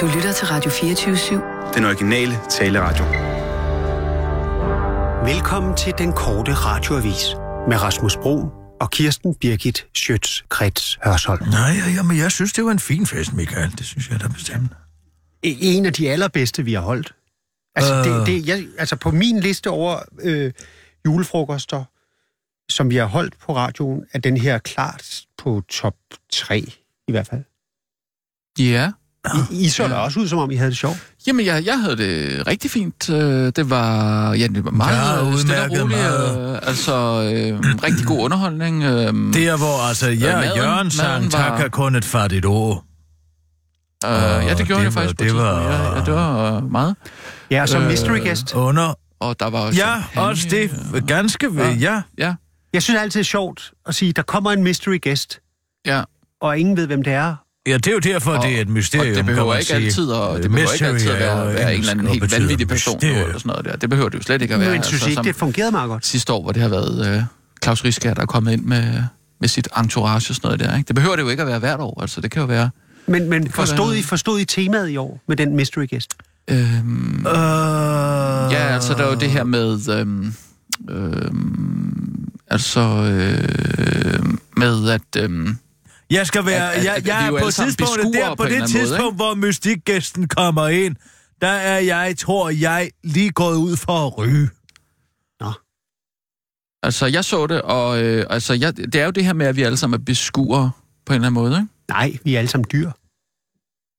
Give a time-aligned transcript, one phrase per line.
[0.00, 1.74] Du lytter til Radio 24-7.
[1.74, 3.04] Den originale taleradio.
[5.34, 7.24] Velkommen til den korte radioavis
[7.68, 8.36] med Rasmus Bro
[8.80, 11.48] og Kirsten Birgit Schøtz-Krets Hørsholm.
[11.48, 13.70] Nej, jamen, jeg synes, det var en fin fest, Michael.
[13.70, 14.72] Det synes jeg da bestemt.
[15.42, 17.14] En af de allerbedste, vi har holdt.
[17.74, 18.04] Altså, Øh.
[18.04, 20.52] det, det, jeg, altså på min liste over øh,
[21.06, 21.84] julefrokoster,
[22.72, 25.96] som vi har holdt på radioen, er den her klart på top
[26.32, 26.58] 3
[27.08, 27.44] i hvert fald.
[28.58, 28.90] Ja.
[29.50, 30.96] I, I så da også ud, som om I havde det sjovt.
[31.26, 33.10] Jamen, jeg, jeg havde det rigtig fint.
[33.10, 35.98] Øh, Det var, ja, det var meget Ja, øh, stille og udmærket roligt.
[35.98, 36.52] meget.
[36.52, 38.82] øh, Altså, øh, rigtig god underholdning.
[38.82, 42.84] Øh, Der, hvor altså, ja, maden- Jørgen sang, var- er kun et fattigt ord.
[44.06, 45.62] øh, ja, det gjorde det jeg faktisk var- på et det var-.
[45.62, 46.96] Ja, ja, det var øh, meget.
[47.50, 48.54] Ja, som Øh, mystery guest.
[48.54, 48.94] Under...
[49.20, 50.70] Og der var også Ja, champagne, også det.
[50.94, 52.02] og- Ganske ved, ja.
[52.18, 52.34] Ja,
[52.72, 55.40] Jeg synes altid, det er sjovt at sige, der kommer en mystery guest,
[55.86, 56.02] ja.
[56.40, 57.36] og ingen ved, hvem det er.
[57.70, 59.76] Ja, det er jo derfor, Og- det er et mysterium, og det behøver ikke sige.
[59.86, 62.94] altid, og det behøver ikke altid at være, være en eller anden helt vanvittig person
[62.96, 63.18] mysterium.
[63.26, 63.76] eller sådan noget der.
[63.76, 64.70] Det behøver det jo slet ikke at være.
[64.70, 66.06] Men synes I ikke, det fungerede meget godt?
[66.06, 67.22] sidste år, hvor det har været øh,
[67.64, 69.02] Claus Rieskær, der er kommet ind med,
[69.40, 70.76] med sit entourage og sådan noget der.
[70.76, 70.88] Ikke?
[70.88, 72.00] Det behøver det jo ikke at være hvert år.
[72.02, 72.70] Altså, det kan jo være...
[73.06, 76.14] Men, men forstod, være- I, forstod I temaet i år med den mystery guest?
[76.50, 77.32] Øhm, Øh,
[78.52, 80.34] Ja, altså der er jo det her med, øhm,
[80.90, 84.24] øhm, altså øh,
[84.56, 85.56] med at, øhm,
[86.10, 86.72] Jeg skal være...
[86.74, 89.34] At- at- jeg, jeg er på tidspunktet der, på på det anden måde, tidspunkt, hvor
[89.34, 90.96] mystikgæsten kommer ind,
[91.40, 94.48] der er jeg, tror jeg, lige gået ud for at ryge.
[96.82, 99.56] altså jeg så det, og øh, altså jeg, det er jo det her med, at
[99.56, 100.70] vi alle sammen er beskuere
[101.06, 101.68] på en eller anden måde, ikke?
[101.88, 102.90] Nej, vi er alle sammen dyr.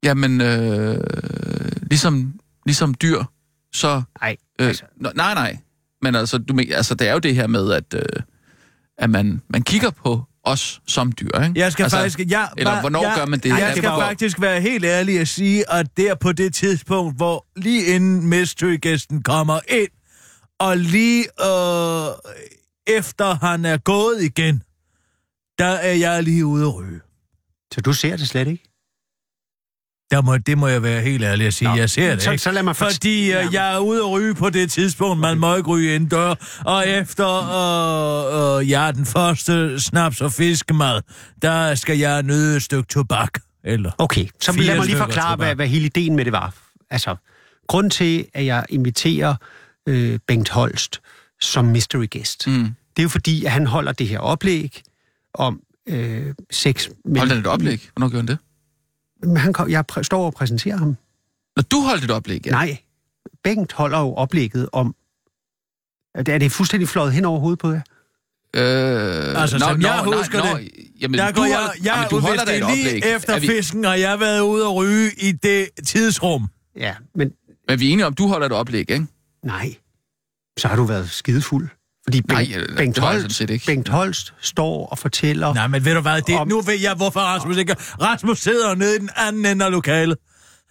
[0.03, 0.97] Jamen, øh,
[1.89, 3.23] ligesom, ligesom dyr,
[3.73, 4.01] så...
[4.21, 4.85] Nej, Øh, altså.
[4.85, 5.11] altså.
[5.15, 5.57] Nej, nej.
[6.01, 8.03] Men altså, du, men- altså, det er jo det her med, at, øh,
[8.97, 11.59] at man, man kigger på os som dyr, ikke?
[11.59, 12.19] Jeg skal altså, faktisk...
[12.31, 13.49] Jeg, eller hvornår jeg, gør man det?
[13.49, 17.15] Jeg det skal var- faktisk være helt ærlig at sige, at der på det tidspunkt,
[17.17, 19.89] hvor lige inden mystery-gæsten kommer ind,
[20.59, 22.07] og lige øh,
[22.97, 24.63] efter han er gået igen,
[25.59, 26.99] der er jeg lige ude at ryge.
[27.73, 28.70] Så du ser det slet ikke?
[30.11, 31.67] Der må, det må jeg være helt ærlig at sige.
[31.69, 32.43] Nå, jeg ser det så- ikke.
[32.43, 33.45] så lad mig forst- Fordi Ja.
[33.45, 36.35] øh, jeg er ude at ryge på det tidspunkt, man må ikke ryge indendør.
[36.65, 37.27] Og efter
[37.75, 41.01] øh, øh, jeg er den første snaps- og fiskemad,
[41.41, 43.31] der skal jeg nyde et stykke tobak.
[43.63, 46.53] Eller Okay, så lad mig lige forklare, hvad, hvad hele ideen med det var.
[46.89, 47.15] Altså,
[47.67, 49.35] grund til, at jeg inviterer
[49.87, 51.01] øh, Bengt Holst
[51.41, 52.53] som mystery guest, mm.
[52.95, 54.81] Det er jo fordi, at han holder det her oplæg
[55.33, 56.87] om øh, sex.
[57.17, 57.89] Holdt han et oplæg?
[57.93, 58.37] Hvornår gjorde han det?
[59.37, 60.97] Han kom, jeg præ- står og præsenterer ham.
[61.55, 62.51] Når du holdt et oplæg, ja.
[62.51, 62.77] Nej,
[63.43, 64.95] Bengt holder jo oplægget om...
[66.15, 67.81] Er det, er det fuldstændig fløjet hen over hovedet på jer?
[68.55, 70.71] Øh, Altså, som jeg husker nej, det,
[71.01, 73.15] jamen, der du går jeg, holder- jeg jamen, du holder et lige oplæg.
[73.15, 76.47] efter Er vi, fisken, og jeg har været ude at ryge i det tidsrum.
[76.75, 77.31] Ja, men
[77.67, 79.05] Men vi er enige om, du holder et oplæg, ikke?
[79.43, 79.75] nej.
[80.57, 81.69] Så har du været skidefuld.
[82.03, 83.65] Fordi Nej, Bengt, Bengt, det var jeg sådan Holst, set ikke.
[83.65, 85.53] Bengt Holst står og fortæller...
[85.53, 87.75] Nej, men ved du hvad, det, Om- nu ved jeg, hvorfor Rasmus ikke...
[88.01, 90.17] Rasmus sidder nede i den anden ende af lokalet.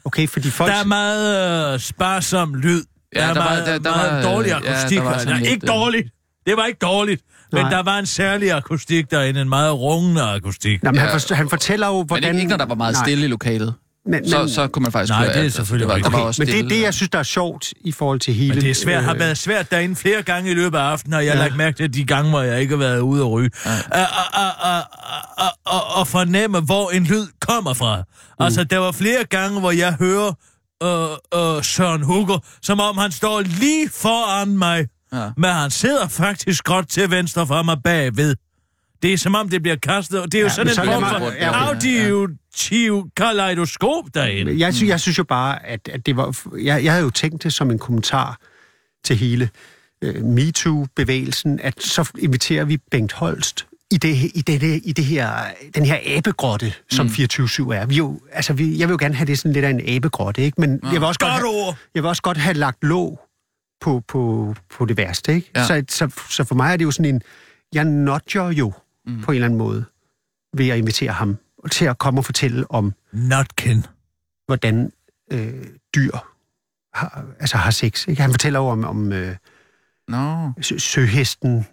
[0.04, 0.70] Okay, fordi folk...
[0.72, 2.82] Der er meget øh, sparsom lyd.
[3.14, 4.98] Ja, der er der var- meget, der- der meget var, dårlig ja, akustik.
[4.98, 6.08] der var sådan Nej, lidt, ikke øh, dårligt.
[6.46, 7.22] Det var ikke dårligt.
[7.52, 7.70] Men Nej.
[7.70, 10.82] der var en særlig akustik derinde, en meget rungende akustik.
[10.82, 12.24] Nå, men Ja, han, forst- han fortæller jo, Men hvordan...
[12.34, 13.74] ikke, ikke når der var meget Nej, stille i lokalet.
[14.10, 16.04] Men, Så, men, så kunne man faktisk Nej, høre, det er selvfølgelig det var, der
[16.04, 16.20] rigtigt.
[16.20, 18.54] var også men det er det, jeg synes, der er sjovt i forhold til hele...
[18.54, 21.14] Men det er svært, har øh, været svært derinde flere gange i løbet af aftenen,
[21.14, 21.44] og jeg har Ja.
[21.44, 23.50] lagt mærke til de gange, hvor jeg ikke har været ude at ryge.
[23.66, 23.70] Ja.
[24.00, 24.82] Og, og,
[25.36, 27.96] og, og, og fornemme, hvor en lyd kommer fra.
[27.98, 28.44] Mm.
[28.44, 30.32] Altså, der var flere gange, hvor jeg hører
[30.82, 34.86] øh, øh, Søren Hugger, som om han står lige foran mig.
[35.12, 35.28] Ja.
[35.36, 38.34] Men han sidder faktisk godt til venstre for mig bagved.
[39.02, 40.20] Det er som om, det bliver kastet.
[40.20, 44.58] og Det er jo Ja, sådan en form for ja, auditiv kaleidoskop derinde.
[44.60, 46.36] Jeg, sy- jeg synes jo bare, at, at det var...
[46.62, 48.38] Jeg, jeg havde jo tænkt det som en kommentar
[49.04, 49.48] til hele
[50.04, 55.30] øh, MeToo-bevægelsen, at så inviterer vi Bengt Holst i, det, i, det, i det her,
[55.74, 57.12] den her abegrotte, som mm.
[57.12, 57.86] 24-7 er.
[57.86, 60.42] Vi jo, altså, vi, jeg vil jo gerne have det sådan lidt af en abegrotte,
[60.42, 60.60] ikke?
[60.60, 63.20] Men jeg vil, også godt Godt have, jeg vil også godt have lagt låg
[63.80, 65.50] på, på, på det værste, ikke?
[65.56, 65.66] Ja.
[65.66, 67.22] Så, så, så for mig er det jo sådan en...
[67.74, 68.72] Jeg nudger jo
[69.06, 69.22] mm.
[69.22, 69.84] på en eller anden måde
[70.56, 71.36] ved at invitere ham
[71.70, 73.86] til at komme og fortælle om Notkin.
[74.46, 74.92] hvordan
[75.32, 75.64] øh,
[75.94, 76.12] dyr
[76.94, 78.08] har, altså har sex.
[78.08, 78.22] Ikke?
[78.22, 79.36] Han fortæller jo om, om øh,
[80.60, 81.66] sø- søhesten,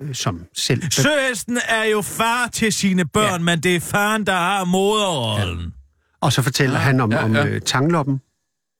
[0.00, 0.82] øh, som selv...
[0.90, 3.44] Søhesten er jo far til sine børn, ja.
[3.44, 5.74] men det er faren, der har moderrollen.
[6.20, 7.46] Og så fortæller ja, han om, ja, ja, om ja.
[7.46, 8.20] øh, tangloppen,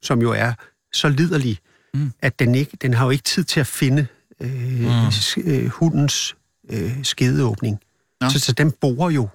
[0.02, 0.52] som jo er
[0.92, 1.58] så liderlig,
[1.94, 2.12] mm.
[2.20, 4.06] at den, ikke, den har jo ikke tid til at finde
[4.40, 5.42] øh, mm.
[5.44, 6.36] øh, hundens
[6.70, 7.78] øh, skedeåbning.
[8.20, 8.28] Nå.
[8.28, 9.28] Så, så den borer jo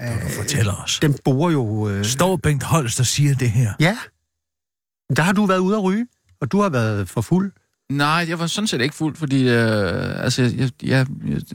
[0.00, 0.98] Du fortæller os.
[1.02, 1.88] den borer jo...
[1.88, 3.72] Øh, Står Bengt Holst og siger det her?
[3.80, 3.98] ja.
[5.16, 6.06] Der har du været ude at ryge,
[6.40, 7.52] og du har været for fuld.
[7.92, 11.06] Nej, jeg var sådan set ikke fuld, fordi øh, altså, jeg, jeg, jeg,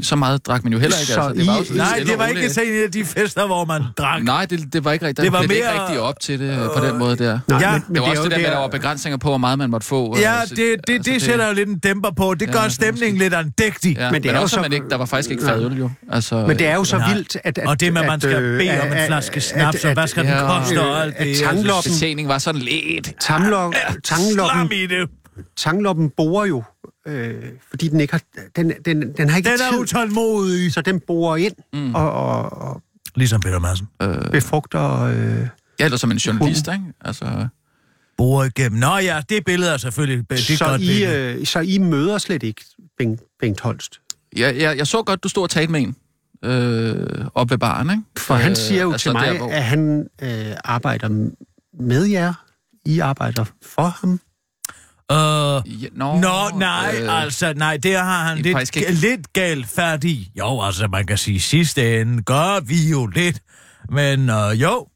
[0.01, 1.11] så meget drak man jo heller ikke.
[1.11, 3.65] Så altså, det var I- Nej, det var ikke sådan en af de fester, hvor
[3.65, 4.23] man drak.
[4.23, 5.23] Nej, det, det var ikke rigtigt.
[5.25, 7.39] Det var det mere- ikke rigtig op til det på den måde der.
[7.47, 9.17] Nej, Ja, men, Det var også er det der jo med, at der var begrænsninger
[9.17, 10.17] på, hvor meget man måtte få.
[10.19, 12.33] Ja, øh, så- det, det, altså, det sætter jo lidt en dæmper på.
[12.33, 13.95] Det Ja, gør det stemningen måske- lidt andægtig.
[13.97, 15.43] Ja, Men men, det er men jo også, så- man ikke, der var faktisk ikke
[15.43, 15.89] fadøl jo.
[16.11, 17.13] Altså, Men det er jo så Nej.
[17.13, 17.57] vildt, at...
[17.57, 20.07] at Og det med, at man skal øh, bede om en flaske snaps, og hvad
[20.07, 21.37] skal den ja, koste og alt det.
[21.37, 23.11] tangloppen, betjening var sådan lidt...
[23.21, 23.75] tanglok,
[25.55, 26.63] tangloppen, borer jo,
[27.07, 28.21] øh, fordi den ikke har...
[28.55, 30.73] Den, den, den har ikke Den er tid, utålmodig.
[30.73, 31.95] så den borer ind mm.
[31.95, 32.81] og, og, og
[33.15, 33.87] Ligesom Peter Madsen.
[34.31, 35.01] befrugter...
[35.01, 35.47] Øh,
[35.79, 36.83] Ja, eller som en journalist, ikke?
[37.05, 37.47] Altså,
[38.17, 38.79] Bore igennem.
[38.79, 40.29] Nå ja, det billede er selvfølgelig...
[40.29, 41.39] Det er så, godt I, billede.
[41.39, 42.65] øh, så I møder slet ikke
[42.97, 44.01] Bengt, Bengt Holst?
[44.37, 45.95] jeg, jeg, jeg så godt, du stod og talte med en
[46.49, 48.03] øh, op ved baren, ikke?
[48.17, 51.09] For han Øh, siger jo altså til mig, der, hvor- at han øh, arbejder
[51.83, 52.33] med jer.
[52.85, 54.19] I arbejder for ham.
[55.11, 58.91] Øh, Ja, nå, Nå, nej, øh, altså, nej, det har han det er lidt, ikke-
[58.91, 60.31] lidt galt fat i.
[60.37, 63.41] Jo, altså, man kan sige, sidste ende gør vi jo lidt.
[63.89, 64.87] Men øh, jo,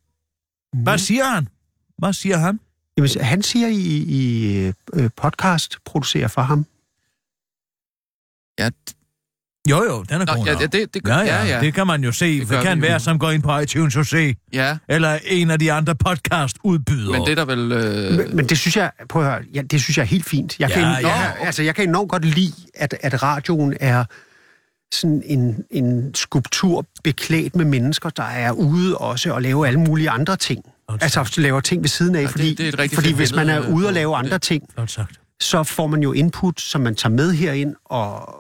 [0.84, 1.48] hvad siger han?
[1.98, 2.60] Hvad siger han?
[2.98, 3.76] Jamen, han siger, I,
[4.08, 4.56] I
[4.94, 6.66] øh, podcast producerer for ham.
[8.60, 8.70] Ja,
[9.70, 11.60] Jo, jo, den er Nå, god ja, ja, det, det gør, Ja, ja, ja, ja.
[11.62, 12.40] det kan man jo se.
[12.40, 14.36] Det, det kan være, som går ind på iTunes og se.
[14.54, 14.78] ja.
[14.90, 17.12] Eller en af de andre podcast-udbydere.
[17.12, 17.72] Men det er der vel...
[17.72, 20.26] Øh, Men, men det synes jeg, prøv at høre, ja, det synes jeg er helt
[20.26, 20.60] fint.
[20.60, 21.08] Jeg, Ja, kan, ja.
[21.08, 24.04] jeg, altså, jeg kan enormt godt lide, at, at radioen er
[24.96, 30.10] sådan en, en skulptur beklædt med mennesker, der er ude også og lave alle mulige
[30.10, 30.64] andre ting.
[31.02, 33.50] Altså laver ting ved siden af, det- fordi, det er et rigtig fordi hvis man
[33.50, 34.42] er ude og lave andre det.
[34.42, 34.64] ting,
[35.40, 38.36] så får man jo input, som man tager med herind, og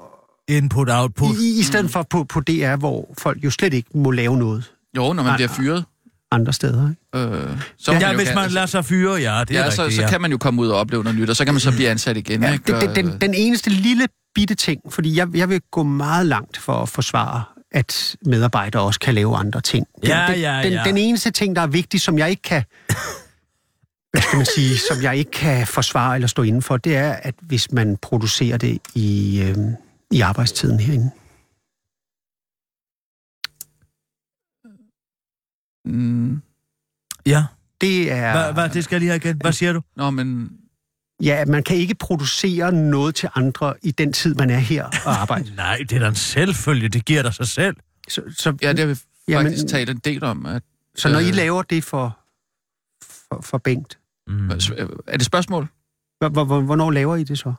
[0.47, 1.35] Input, output.
[1.37, 4.71] i, i stedet for på, på DR, hvor folk jo slet ikke må lave noget
[4.97, 5.85] jo, når man bliver fyret,
[6.31, 6.89] andre steder.
[6.89, 7.35] Ikke?
[7.37, 9.75] øh, så Ja, jo hvis kan- man lader sig fyre, ja, det er Ja, rigtigt,
[9.75, 10.09] så, så ja.
[10.09, 11.89] kan man jo komme ud og opleve noget nyt, og så kan man så blive
[11.89, 12.71] ansat igen, Ja, ikke?
[12.73, 16.57] det, det, den, den eneste lille bitte ting, fordi jeg, jeg vil gå meget langt
[16.57, 19.87] for at forsvare, at medarbejdere også kan lave andre ting.
[20.01, 20.83] Den, Ja, den, ja, den, ja.
[20.85, 22.63] den eneste ting, der er vigtig, som jeg ikke kan,
[24.11, 27.11] hvad skal man sige, som jeg ikke kan forsvare eller stå inden for, det er,
[27.11, 29.57] at hvis man producerer det i, øh,
[30.15, 31.11] i arbejdstiden herinde.
[35.85, 36.41] Mm,
[37.25, 37.43] Ja,
[37.81, 38.31] Det er...
[38.31, 39.37] hvad, hvad, det skal jeg lige have igen.
[39.41, 39.81] Hvad siger du?
[39.95, 40.51] nå, men...
[41.21, 45.21] Ja, man kan ikke producere noget til andre i den tid, man er her og
[45.21, 45.55] arbejder.
[45.65, 46.87] Nej, det er da en selvfølge.
[46.89, 47.75] Det giver dig sig selv.
[48.09, 50.45] Så, så, Ja, det har vi Jamen- faktisk talt en del om.
[50.45, 50.63] At,
[50.95, 52.19] så når I øh, laver det for,
[53.03, 54.49] for, for Bengt, Mm.
[54.49, 55.67] er det spørgsmål?
[56.19, 57.53] hvor- hvor- hvor- hvornår laver I det så?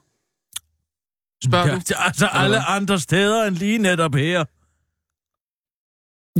[1.44, 1.80] Spørger Ja, du?
[1.98, 4.44] altså alle andre steder end lige netop her.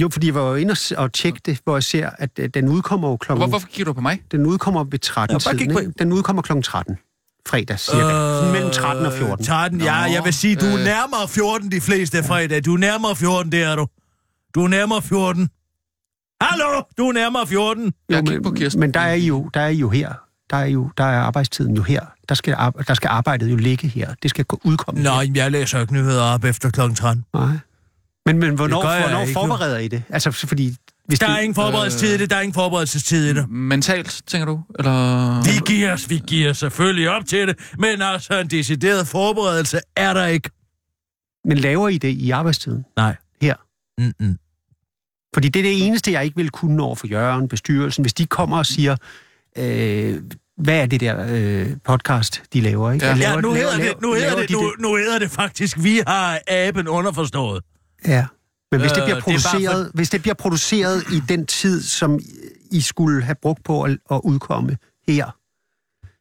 [0.03, 2.69] Jo, fordi jeg var jo inde og, tjekke det, hvor jeg ser, at øh, den
[2.69, 3.41] udkommer jo klokken...
[3.41, 4.23] Hvor, hvorfor kigger du på mig?
[4.33, 5.93] Den udkommer ved 13 Ja, bare kig tiden, på- ikke?
[5.99, 6.99] Den udkommer klokken 13.
[7.49, 8.45] Fredag, cirka.
[8.47, 9.45] Øh, mellem 13 og 14.
[9.45, 10.85] 13, ja, jeg vil sige, du er øh.
[10.85, 12.65] nærmere 14 de fleste fredag.
[12.65, 13.87] Du er nærmere 14, det er du.
[14.55, 15.49] Du er nærmere 14.
[16.41, 17.93] Hallo, du er nærmere 14.
[18.09, 18.81] Jeg Jo, kigger på Kirsten.
[18.81, 20.13] Men der er I jo, der er I jo her.
[20.51, 22.07] Der er, jo, der er arbejdstiden jo her.
[22.29, 24.15] Der skal, ar- der skal arbejdet jo ligge her.
[24.23, 25.33] Det skal gå- udkomme Nå, her.
[25.35, 26.81] jeg læser ikke nyheder op efter kl.
[26.95, 27.25] 13.
[27.35, 27.47] Nej.
[28.27, 30.03] Men, men hvornår, jeg hvornår ikke, forbereder I det?
[30.09, 30.77] Altså, fordi...
[31.07, 33.51] Hvis Der det, er ingen forberedelsestid i det, der er ingen forberedelsestid i det.
[33.51, 34.61] Mentalt, tænker du?
[34.79, 35.43] Eller...
[35.43, 40.15] Vi giver os, vi giver selvfølgelig op til det, men altså en decideret forberedelse er
[40.15, 40.51] der ikke.
[41.45, 42.85] Men laver I det i arbejdstiden?
[42.97, 43.17] Nej.
[43.43, 43.55] Her?
[43.99, 44.39] Mm-mm.
[45.35, 48.03] Fordi det er det eneste, jeg ikke vil kunne over for Jørgen, bestyrelsen.
[48.05, 48.97] Hvis de kommer og siger,
[49.59, 50.21] øh,
[50.59, 52.93] hvad er det der øh, podcast, de laver?
[52.93, 53.07] Ikke?
[53.07, 53.15] Ja.
[53.15, 55.77] Laver- Ja, nu laver- hedder det, nu hedder det, de nu, nu hedder det faktisk,
[55.83, 57.63] vi har aben underforstået.
[58.07, 58.27] Ja.
[58.73, 61.47] Men hvis det Øh, bliver det er bare produceret, hvis det bliver produceret i den
[61.47, 62.19] tid, som
[62.73, 64.77] I skulle have brugt på at, at udkomme
[65.09, 65.27] her,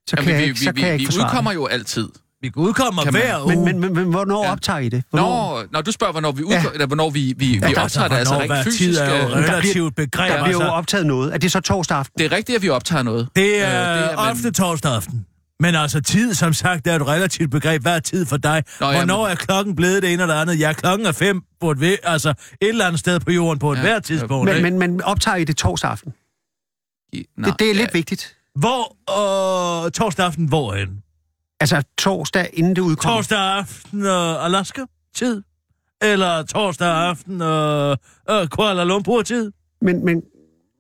[0.10, 1.52] så kan, Jamen, jeg, vi, ikke, så vi, kan jeg vi, ikke vi forsvare udkommer
[1.52, 1.56] det.
[1.56, 2.10] jo altid.
[2.42, 3.56] Vi udkommer Kan man- hver uge.
[3.56, 4.52] Men, men, men, men hvornår Ja.
[4.52, 5.04] optager I det?
[5.10, 5.62] Hvornår?
[5.62, 6.70] Nå, når du spørger, hvornår vi, udkom, Ja.
[6.74, 8.80] eller hvornår vi, vi, vi Ja, optager det, altså hvornår rent fysisk.
[8.84, 10.32] tid er jo øh, relativt begreb.
[10.32, 11.34] Der bliver jo optaget noget.
[11.34, 12.20] Er det så torsdag aften?
[12.20, 13.30] Det er rigtigt, at vi optager noget.
[13.36, 15.26] Det er, Øh, det er- men- ofte torsdag aften.
[15.60, 17.82] Men altså tid, som sagt, er et relativt begreb.
[17.82, 18.64] Hvad er tid for dig?
[18.80, 20.60] Nå, Nå, jamen- Hvornår er klokken blevet det ene eller andet?
[20.60, 23.72] Ja, klokken er fem på et, ved, altså et eller andet sted på jorden på
[23.72, 24.52] et Ja, hvert tidspunkt.
[24.54, 26.14] Men, men, men optager I det torsdag aften?
[27.38, 28.36] Nå, Det, det er lidt ja, vigtigt.
[28.56, 28.96] Hvor
[29.86, 30.90] øh, torsdag aften hvorhen?
[31.60, 33.18] Altså torsdag, inden det udkommer.
[33.18, 35.44] Torsdag aften øh, Alaska-tid?
[36.02, 37.98] Eller torsdag aften øh,
[38.30, 39.52] øh, Kuala Lumpur-tid?
[39.82, 40.22] Men, men,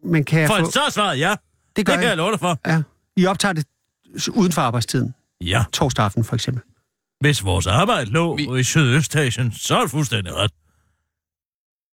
[0.04, 0.72] men kan jeg For få...
[0.72, 1.30] så er svaret ja.
[1.30, 1.38] Det
[1.76, 2.18] Det gør kan jeg jeg.
[2.18, 2.60] love dig for.
[2.68, 2.82] Ja.
[3.18, 3.66] I optager det
[4.34, 5.14] uden for arbejdstiden.
[5.42, 6.64] Ja, Torsdag aften, for eksempel.
[7.20, 8.60] hvis vores arbejde lå Vi- Vi...
[8.60, 10.52] i Sydøstasien, så er det fuldstændig ret.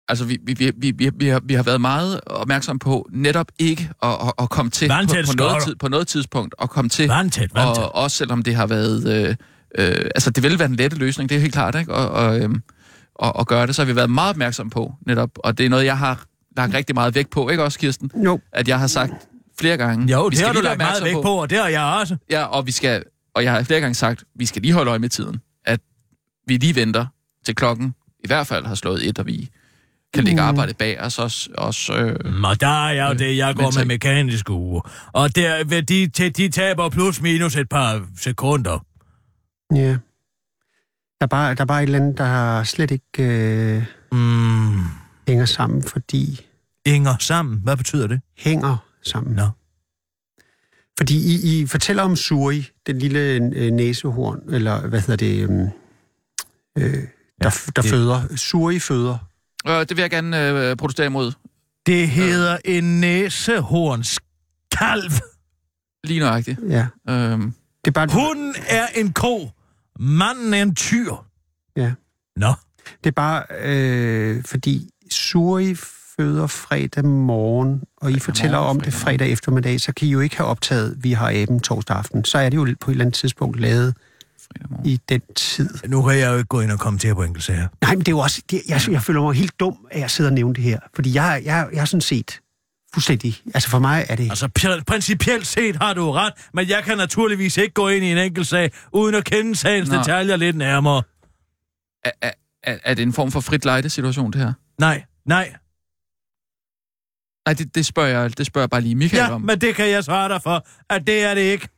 [0.09, 3.91] Altså, vi, vi, vi, vi, vi, har, vi har været meget opmærksom på netop ikke
[4.03, 6.89] at, at, at komme til på, Vandtæt på, noget, tid, på noget tidspunkt, at komme
[6.89, 7.85] til, Vandtæt, vandtæt.
[7.85, 9.27] og også selvom det har været...
[9.29, 9.37] Øh,
[9.79, 11.95] øh, altså, det vil være den lette løsning, det er helt klart, ikke?
[11.95, 12.51] Og, og, øh,
[13.15, 15.31] og, og gøre det, så har vi været meget opmærksom på, netop.
[15.37, 16.25] Og det er noget, jeg har
[16.57, 18.11] lagt rigtig meget vægt på, ikke også, Kirsten?
[18.25, 18.41] Jo.
[18.53, 19.13] At jeg har sagt
[19.61, 20.13] flere gange...
[20.13, 21.83] Jo, vi det skal har du lagt meget opmærksom væk på, og det har jeg
[21.83, 22.17] også.
[22.31, 23.03] Ja, og vi skal,
[23.35, 25.41] og jeg har flere gange sagt, vi skal lige holde øje med tiden.
[25.65, 25.81] At
[26.47, 27.07] vi lige venter
[27.47, 27.95] til klokken
[28.25, 29.51] i hvert fald har slået et, og vi
[30.15, 31.51] kan lægge arbejdet bag os også.
[31.59, 34.83] også øh, Mm, Og der er jo det, jeg går med mekanisk uge.
[35.13, 38.85] Og der, de, de, de taber plus minus et par sekunder.
[39.75, 39.89] Ja.
[41.21, 44.81] Der er bare, der er bare et eller andet, der slet ikke øh, Mm,
[45.29, 46.41] hænger sammen, fordi
[46.87, 47.61] Inger sammen.
[47.65, 48.21] Hvad betyder det?
[48.39, 49.35] hænger sammen.
[49.37, 49.49] Nå.
[50.99, 53.21] Fordi I, I fortæller om Suri, den lille
[53.55, 55.69] øh, næsehorn, eller hvad hedder det, øhm,
[56.79, 57.05] øh,
[57.43, 58.37] der, f- der det- føder.
[58.37, 59.19] Suri føder.
[59.69, 61.33] Øh, det vil jeg gerne øh, protestere imod.
[61.87, 65.11] Det hedder en næsehornskalv.
[66.05, 66.59] Lige nøjagtigt.
[66.69, 66.87] Ja.
[67.09, 67.43] Øhm,
[67.85, 69.51] Det er bare, Hunden er en ko.
[70.01, 71.13] Manden er en tyr.
[71.77, 71.93] Ja.
[72.37, 72.53] Nå.
[73.05, 75.75] det er bare øh, fordi Suri
[76.17, 80.11] føder fredag morgen, og I fortæller morgen, om det fredag fredag eftermiddag, så kan I
[80.11, 82.25] jo ikke have optaget, vi har aben torsdag aften.
[82.25, 83.95] Så er det jo på et eller andet tidspunkt lavet
[84.53, 84.87] fredag morgen.
[84.87, 85.71] i den tid.
[85.89, 87.69] Nu kan jeg jo ikke gå ind og kommentere på enkeltsager.
[87.81, 88.43] Nej, men det er jo også...
[88.51, 90.79] Det, jeg, jeg føler mig helt dum, at jeg sidder og nævner det her.
[90.95, 92.41] Fordi jeg, jeg, jeg er sådan set
[92.95, 93.41] fuldstændig...
[93.55, 94.31] Altså for mig er det...
[94.31, 98.09] Altså, pr- principielt set har du ret, men jeg kan naturligvis ikke gå ind i
[98.13, 99.99] en enkeltsag, uden at kende sagens Nå.
[99.99, 101.03] detaljer lidt nærmere.
[102.05, 102.31] Er, er,
[102.63, 104.53] er, er det en form for frit lejde-situation, det her?
[104.79, 105.55] Nej, nej.
[107.47, 109.41] Nej, det, det, spørger jeg, det spørger jeg bare lige Michael Ja, om.
[109.43, 111.69] men det kan jeg svare dig for, at det er det ikke.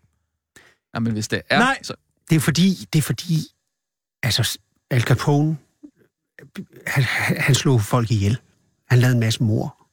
[0.95, 1.59] Ja, men hvis det er...
[1.59, 1.79] Nej.
[1.83, 1.95] Så,
[2.31, 2.89] Det er fordi...
[2.93, 3.39] Det er fordi...
[4.23, 4.59] Altså,
[4.91, 5.59] Al Capone...
[6.87, 7.03] Han,
[7.47, 8.41] han slog folk ihjel.
[8.89, 9.89] Han lavede en masse mor.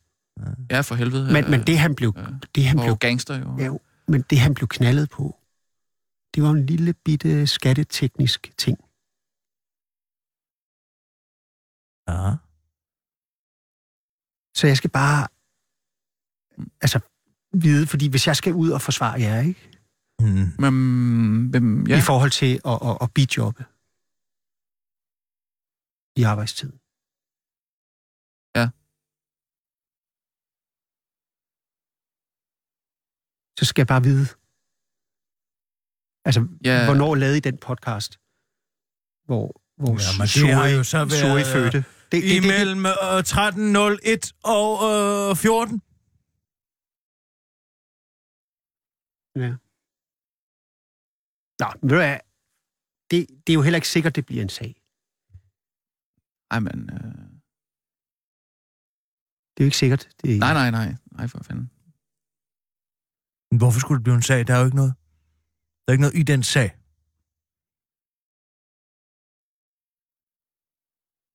[0.71, 1.33] ja, for helvede.
[1.33, 2.13] Men, men det, han blev...
[2.17, 3.57] øh, Det, han og blev gangster jo.
[3.57, 3.69] ja,
[4.07, 5.37] men det, han blev knaldet på,
[6.35, 8.77] det var en lille bitte skatteteknisk ting.
[12.09, 12.35] Ja.
[14.55, 15.27] Så jeg skal bare...
[16.81, 16.99] Altså,
[17.53, 19.70] vide, fordi hvis jeg skal ud og forsvare jer, ikke?
[20.21, 20.47] Hmm.
[20.63, 20.73] Men,
[21.51, 21.93] hvem, Ja.
[21.93, 21.99] ja.
[21.99, 23.63] I forhold til at, at, at bidjobbe
[26.19, 26.75] i arbejdstiden.
[28.57, 28.65] Ja.
[33.59, 34.27] Så skal jeg bare vide,
[36.27, 36.73] altså, Ja.
[36.79, 36.85] ja.
[36.85, 38.11] hvornår lavede I den podcast,
[39.27, 39.45] hvor,
[39.81, 41.77] hvor Jamen, det har jo så været, Suri fødte?
[41.77, 45.81] Det, det, det, det, Imellem øh, 13.01 og øh, 14.
[49.35, 49.51] Ja.
[51.61, 52.19] Nå, men ved du hvad?
[53.11, 54.71] Det, det er jo heller ikke sikkert, det bliver en sag.
[56.53, 56.79] Ej, men...
[56.95, 57.21] Øh,
[59.53, 60.03] Det er jo ikke sikkert.
[60.21, 60.89] Det er, nej, nej, nej.
[61.17, 61.67] Nej, for fanden.
[63.51, 64.47] Men Hvorfor skulle det blive en sag?
[64.47, 64.93] Der er jo ikke noget.
[65.81, 66.69] Der er ikke noget i den sag.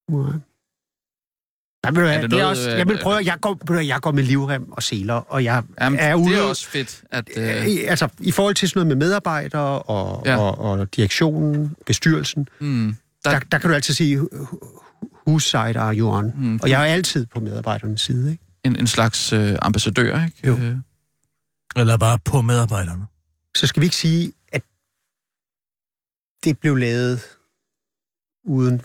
[0.08, 0.45] Nej.
[1.92, 3.54] Nej, du hvad, Er det det er noget, også, øh, jeg vil prøve, jeg går,
[3.54, 6.30] du jeg går med livrem og seler, og jeg Jamen, er ude...
[6.32, 7.30] det er også fedt, at...
[7.36, 7.44] Øh,
[7.88, 10.32] altså, i forhold til sådan noget med medarbejdere og, Ja.
[10.32, 10.38] ja.
[10.38, 14.20] og, og direktionen, bestyrelsen, mm, der, der, der kan du altid sige,
[15.26, 16.32] whose side are you on?
[16.36, 18.42] mm, Og jeg er altid på medarbejdernes side, ikke?
[18.64, 20.46] en, en slags øh, ambassadør, ikke?
[20.46, 20.56] Jo.
[20.56, 20.76] Øh,
[21.76, 23.06] Eller bare på medarbejderne.
[23.56, 24.62] Så skal vi ikke sige, at
[26.44, 27.20] det blev lavet
[28.44, 28.80] uden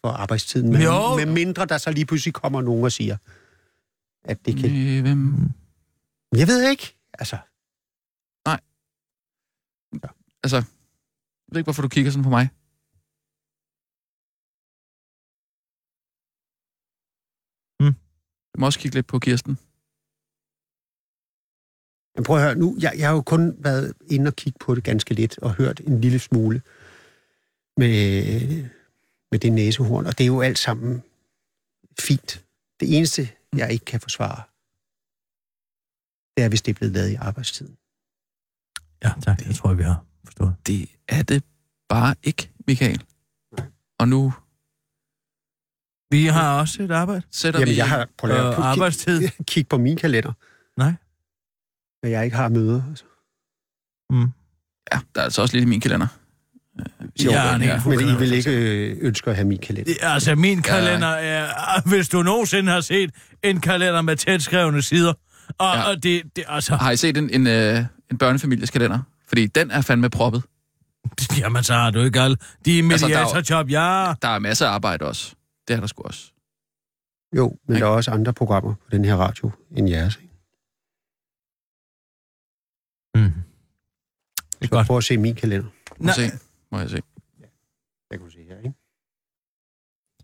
[0.00, 1.16] for arbejdstiden, men Jo.
[1.16, 3.16] med mindre der så lige pludselig kommer nogen og siger,
[4.24, 4.70] at det kan...
[4.70, 5.34] øh, hvem?
[6.36, 7.38] Jeg ved ikke, altså...
[10.44, 12.46] Altså, jeg ved ikke, hvorfor du kigger sådan på mig.
[17.80, 17.94] Hmm.
[18.54, 19.58] Du må også kigge lidt på Kirsten.
[22.14, 24.74] Men prøv at høre, nu, jeg, jeg har jo kun været inde og kigge på
[24.74, 26.62] det ganske lidt, og hørt en lille smule
[27.76, 28.70] med,
[29.30, 31.02] med det næsehorn, og det er jo alt sammen
[32.00, 32.44] fint.
[32.80, 34.42] Det eneste, jeg ikke kan forsvare,
[36.36, 37.76] det er, hvis det er blevet lavet i arbejdstiden.
[39.04, 39.38] Ja, tak.
[39.38, 40.56] Det tror jeg, vi har forstået.
[40.66, 41.44] Det er det
[41.88, 43.04] bare ikke, Michael.
[43.98, 44.32] Og nu
[46.10, 47.22] Vi har også et arbejde.
[47.30, 47.76] sætter Jamen, vi...
[47.76, 47.98] jeg har...
[48.00, 49.28] At Øh, kig- arbejdstid.
[49.44, 50.32] Kig på min kalender,
[50.76, 50.92] Nej.
[52.02, 52.82] når jeg ikke har møder.
[52.90, 53.04] Altså.
[54.10, 54.32] Mm.
[54.92, 56.06] Ja, der er altså også lidt i min kalender.
[57.24, 59.92] Ja, det er Men I vil ikke øh, ønske at have min kalender.
[60.02, 61.48] Altså, min kalender er...
[61.90, 63.10] Hvis du nogensinde har set
[63.44, 65.12] en kalender med tætskrevne sider,
[65.58, 65.82] og, Ja.
[65.90, 66.74] og det, det, altså...
[66.76, 68.98] Har I set en, en, øh, en børnefamilies kalender?
[69.28, 70.42] Fordi den er fandme proppet.
[71.40, 74.14] Jamen, så har du ikke alle de Altså, der er jo- mediatorjob, ja.
[74.22, 75.34] Der er masser af arbejde også.
[75.68, 76.32] Det er der sgu også.
[77.36, 77.84] Jo, men Ikke?
[77.84, 80.16] der er også andre programmer på den her radio end jeres.
[80.16, 80.26] Ikke?
[83.14, 83.22] Mm.
[84.60, 84.86] Jeg skal Godt.
[84.86, 85.68] prøve at se min kalender.
[86.72, 86.96] Må jeg se.
[86.96, 87.02] Se.
[88.10, 88.74] Jeg kan se her, ikke?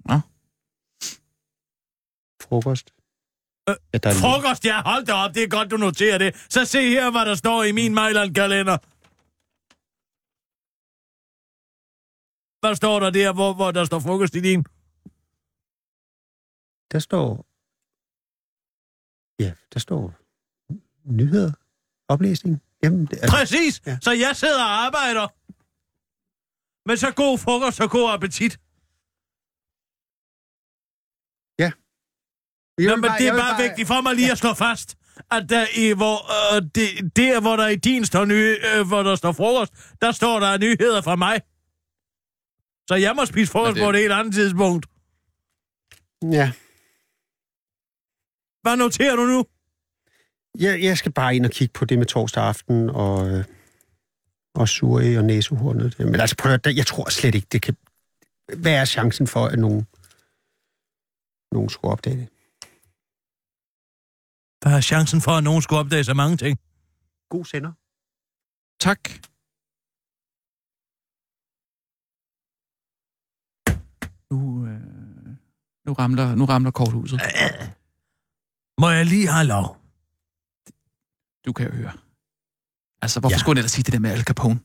[0.04, 0.20] Nå.
[2.42, 2.90] Frokost.
[3.68, 6.46] Øh, ja, der er Frokost, ja, hold da op, det er godt, du noterer det.
[6.50, 8.78] Så se her, hvad der står i min Mejland-kalender.
[12.60, 14.60] Hvad står der der, hvor, hvor der står frokost i din?
[16.92, 17.46] Der står...
[19.42, 20.14] Ja, der står
[21.04, 21.52] nyheder,
[22.08, 22.62] oplæsning.
[22.82, 23.82] Jamen, det, altså, Præcis!
[23.86, 23.98] Ja.
[24.02, 25.28] Så jeg sidder og arbejder.
[26.86, 28.58] Men så god frokost og god appetit.
[31.58, 31.72] jeg
[32.78, 34.96] vil Nå, men det jeg er vil bare vigtigt for mig lige at slå fast,
[35.30, 36.16] at der, i, hvor,
[36.56, 40.12] øh, det, der, hvor der i din står nye, øh, hvor der står frokost, der
[40.12, 41.40] står der nyheder fra mig.
[42.88, 44.86] Så jeg må spise frokost det- på et helt andet tidspunkt.
[46.32, 46.52] Ja,
[48.62, 49.44] Hvad noterer du nu?
[50.58, 53.44] jeg, jeg skal bare ind og kigge på det med torsdag aften og, øh,
[54.56, 55.98] og suri og næsehornet.
[55.98, 57.76] Men altså, prøv at, jeg tror slet ikke, det kan...
[58.58, 59.86] Hvad er chancen for, at nogen,
[61.52, 62.28] nogen skulle opdage det?
[64.62, 66.58] Hvad er chancen for, at nogen skulle opdage så mange ting?
[67.30, 67.72] God sender.
[68.80, 69.00] Tak.
[74.30, 74.80] Nu, øh,
[75.86, 77.20] nu, ramler, nu ramler korthuset.
[78.80, 79.76] Må jeg lige have lov?
[81.46, 82.05] Du kan jo høre.
[83.02, 83.38] Altså, hvorfor Ja.
[83.38, 84.58] skulle han ellers sige det der med Al Capone?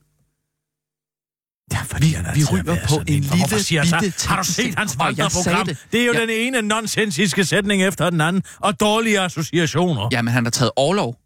[1.72, 4.98] Ja, fordi han vi ryger på en Hvorfor lille siger bitte Har du set hans
[4.98, 5.66] vandreprogram?
[5.66, 5.86] det.
[5.92, 6.20] Det er jo Ja.
[6.20, 10.08] den ene nonsensiske sætning efter den anden, og dårlige associationer.
[10.12, 11.16] Jamen, han har taget overlov.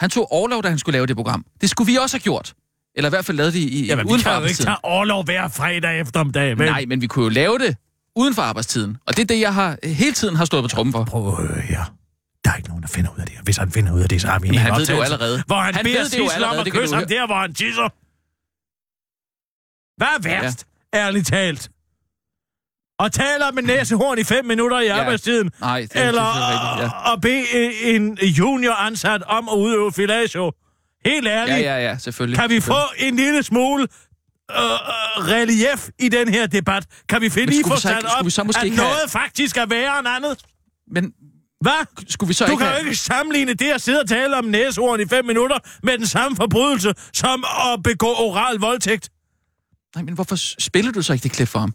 [0.00, 1.44] Han tog overlov, da han skulle lave det program.
[1.60, 2.54] Det skulle vi også have gjort.
[2.96, 4.76] Eller i hvert fald lavet det i, Jamen, vi uden for kan jo ikke tage
[4.84, 6.66] overlov hver fredag eftermiddag, vel?
[6.70, 7.76] Nej, men vi kunne jo lave det
[8.16, 8.96] uden for arbejdstiden.
[9.06, 11.04] Og det er det, jeg har hele tiden har stået på trummen for.
[11.04, 11.94] Prøv at høre her.
[12.44, 13.38] Der er ikke nogen, der finder ud af det.
[13.42, 15.00] Hvis han finder ud af det, så har vi en hel han ved det jo
[15.02, 15.42] allerede.
[15.46, 17.88] Hvor han, Han beder Sissel om at kysse ham der, hvor han tisser.
[19.96, 20.98] Hvad er værst, ja.
[20.98, 21.70] ærligt talt?
[22.98, 25.00] Og taler med næsehorn i fem minutter i Ja.
[25.00, 25.50] arbejdstiden?
[25.60, 26.92] Nej, det er Eller selvfølgelig rigtigt.
[27.06, 27.12] Ja.
[27.12, 30.52] at bede en junior ansat om at udøve filatio?
[31.06, 31.58] Helt ærligt.
[31.58, 32.38] Ja, ja, ja, selvfølgelig.
[32.38, 34.68] Kan vi få en lille smule øh, øh,
[35.28, 36.86] relief i den her debat?
[37.08, 40.38] Kan vi finde lige få sat op, at noget faktisk er værre end andet?
[40.90, 41.12] Men
[41.62, 42.06] Hvad?
[42.08, 42.86] skulle vi så Du ikke kan jo have...
[42.86, 46.36] ikke sammenligne det at sidde og tale om næsehorn i fem minutter med den samme
[46.36, 49.10] forbrydelse som at begå oral voldtægt.
[49.94, 51.74] Nej, men hvorfor spiller du så ikke det klip for ham?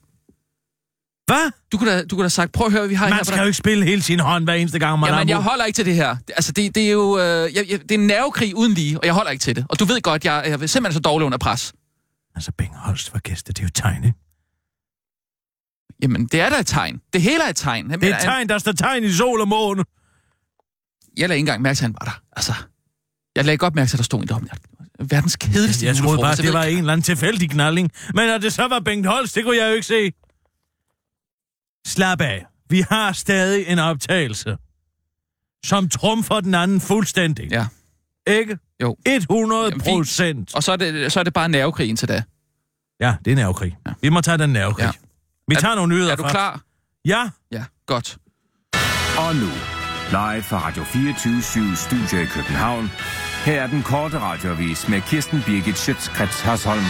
[1.25, 1.51] Hvad?
[1.71, 3.23] Du kunne da, du kunne da sagt, prøv at høre, hvad vi har Man her.
[3.23, 5.75] skal jo ikke spille hele sin hånd hver eneste gang, man Jamen, jeg holder ikke
[5.75, 6.15] til det her.
[6.35, 7.19] Altså, det, det er jo...
[7.19, 9.65] Øh, jeg, jeg, det er en nervekrig uden lige, og jeg holder ikke til det.
[9.69, 11.73] Og du ved godt, jeg, jeg er simpelthen så dårlig under pres.
[12.35, 14.17] Altså, Bing Holst var gæster, det er jo tegn, ikke?
[16.01, 17.01] Jamen, det er da et tegn.
[17.13, 17.89] Det hele er et tegn.
[17.89, 19.83] Det er et tegn, der står tegn i sol og måne.
[21.17, 22.21] Jeg lagde ikke engang mærke til, at han var der.
[22.35, 22.53] Altså,
[23.35, 24.47] jeg lagde godt mærke til, at der stod en om.
[24.99, 27.91] Verdens kedeligste Jeg troede bare, at det Jeg var en eller anden tilfældig knalling.
[28.13, 30.11] Men at det så var Bengt Holst, det kunne jeg jo ikke se.
[31.87, 32.45] Slap af.
[32.69, 34.57] Vi har stadig en optagelse,
[35.65, 37.51] som trumfer den anden fuldstændig.
[37.51, 37.67] Ja.
[38.27, 38.57] Ikke?
[38.81, 38.95] Jo.
[39.05, 39.83] 100 Jamen, fint.
[39.97, 40.55] procent.
[40.55, 42.23] Og så er, det, så er det bare nervekrig indtil da.
[42.99, 43.77] Ja, det er nervekrig.
[43.87, 43.91] Ja.
[44.01, 44.83] Vi må tage den nervekrig.
[44.83, 44.91] Ja.
[45.47, 46.33] Vi Er- tager nogle nyheder Er du først.
[46.33, 46.61] klar?
[47.05, 47.29] Ja.
[47.51, 48.17] Ja, godt.
[49.17, 49.49] Og nu,
[50.09, 52.91] live fra Radio 24 Studio i København.
[53.45, 56.83] Her er den korte radiovis med Kirsten Birgit Schøtzgrads Hasholm.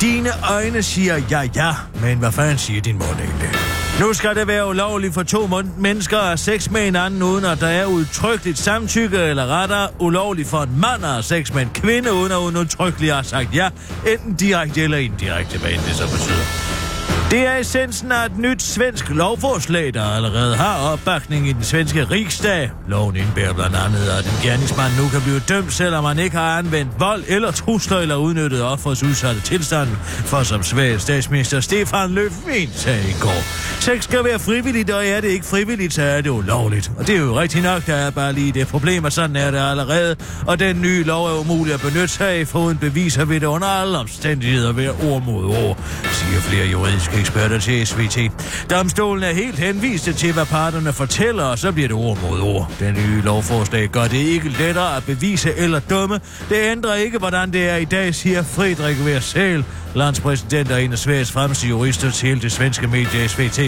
[0.00, 3.50] Dine øjne siger ja, ja, men hvad fanden siger din mund egentlig?
[4.00, 5.46] Nu skal det være ulovligt for to
[5.78, 9.88] mennesker at have sex med en anden, uden at der er udtrykkeligt samtykke, eller rettere
[9.98, 13.22] ulovligt for en mand at have sex med en kvinde, uden at hun udtrykkeligt har
[13.22, 13.70] sagt ja,
[14.08, 16.71] enten direkte eller indirekte, hvad end det så betyder.
[17.32, 22.04] Det er essensen af et nyt svensk lovforslag, der allerede har opbakning i den svenske
[22.04, 22.70] riksdag.
[22.88, 26.58] Loven indebærer blandt andet, at en gerningsmand nu kan blive dømt, selvom man ikke har
[26.58, 29.88] anvendt vold eller trusler eller udnyttet offers udsatte tilstand.
[30.02, 33.42] For som Sveriges statsminister Stefan Löfven sagde i går,
[33.80, 36.90] sex skal være frivilligt, og er det ikke frivilligt, så er det ulovligt.
[36.98, 39.50] Og det er jo rigtigt nok, der er bare lige det problem, og sådan er
[39.50, 40.16] det allerede.
[40.46, 43.66] Og den nye lov er umulig at benytte sig af, foruden beviser ved det under
[43.66, 45.78] alle omstændigheder ved ord mod ord,
[46.12, 48.18] siger flere juridiske eksperter til SVT.
[48.70, 52.72] Domstolen er helt henvist til, hvad parterne fortæller, og så bliver det ord mod ord.
[52.80, 56.20] Den nye lovforslag gør det ikke lettere at bevise eller dømme.
[56.48, 60.98] Det ændrer ikke, hvordan det er i dag, siger Fredrik Versal, landspræsident og en af
[60.98, 63.60] Sveriges fremmeste jurister til det svenske medie SVT.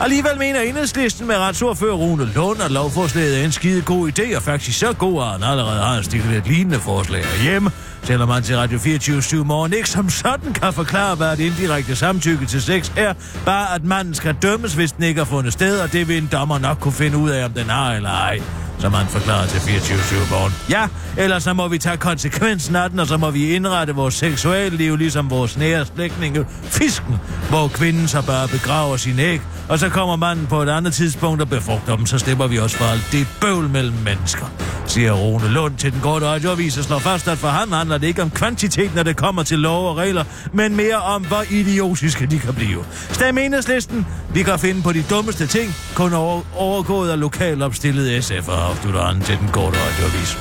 [0.00, 4.42] Alligevel mener enhedslisten med retsordfører Rune Lund, at lovforslaget er en skide god idé, og
[4.42, 7.70] faktisk så god, at han allerede har stillet et lignende forslag hjemme.
[8.02, 12.46] Selvom man til Radio 24 morgen ikke som sådan kan forklare, hvad et indirekte samtykke
[12.46, 15.92] til sex er, bare at manden skal dømmes, hvis den ikke har fundet sted, og
[15.92, 18.40] det vil en dommer nok kunne finde ud af, om den har eller ej
[18.78, 20.52] som han forklarer til 24 morgen.
[20.70, 24.14] Ja, ellers så må vi tage konsekvensen af den, og så må vi indrette vores
[24.14, 27.14] seksuelle liv, ligesom vores nære slægtninge, fisken,
[27.48, 31.42] hvor kvinden så bare begraver sin æg, og så kommer manden på et andet tidspunkt
[31.42, 34.46] og befrugter dem, så slipper vi også for alt det bøvl mellem mennesker,
[34.86, 38.06] siger Rune Lund til den korte radioavis og slår fast, at for ham handler det
[38.06, 42.26] ikke om kvantitet, når det kommer til lov og regler, men mere om, hvor idiotiske
[42.26, 42.84] de kan blive.
[43.10, 44.06] Stem enhedslisten.
[44.34, 49.02] Vi kan finde på de dummeste ting, kun over, overgået af lokalt opstillet SF afslutter
[49.04, 50.32] han til den korte radioavis.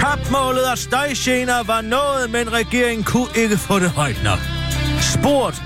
[0.00, 4.38] Topmålet af støjgener var nået, men regeringen kunne ikke få det højt nok.
[5.00, 5.65] Sport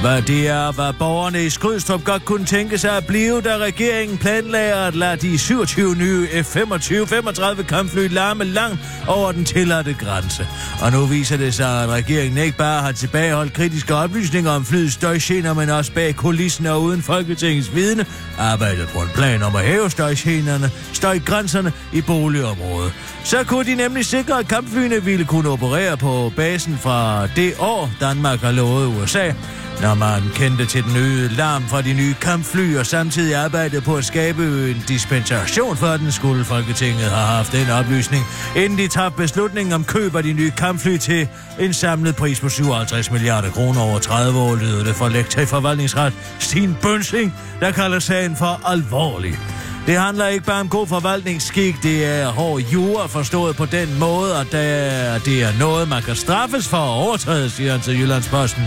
[0.00, 4.18] hvad det er, hvad borgerne i Skrydstrup godt kunne tænke sig at blive, da regeringen
[4.18, 8.78] planlagde at lade de 27 nye F-25-35 kampfly larme langt
[9.08, 10.46] over den tilladte grænse.
[10.82, 14.94] Og nu viser det sig, at regeringen ikke bare har tilbageholdt kritiske oplysninger om flyets
[14.94, 18.06] støjgener, men også bag kulissen og uden Folketingets vidne,
[18.38, 22.92] arbejdet på en plan om at hæve støjgenerne, støjgrænserne i boligområdet.
[23.24, 27.90] Så kunne de nemlig sikre, at kampflyene ville kunne operere på basen fra det år,
[28.00, 29.32] Danmark har lovet USA,
[29.84, 33.96] når man kendte til den øgede larm fra de nye kampfly og samtidig arbejdede på
[33.96, 38.24] at skabe en dispensation for den, skulle Folketinget have haft den oplysning,
[38.56, 41.28] inden de tabte beslutningen om køb af de nye kampfly til
[41.60, 45.46] en samlet pris på 57 milliarder kroner over 30 år, lyder det for lektor i
[45.46, 49.38] forvaltningsret Stine Bønsing, der kalder sagen for alvorlig.
[49.86, 54.36] Det handler ikke bare om god forvaltningsskik, det er hård jura forstået på den måde,
[54.36, 54.52] at
[55.24, 58.62] det er noget, man kan straffes for at overtræde, siger han til Jyllandsposten.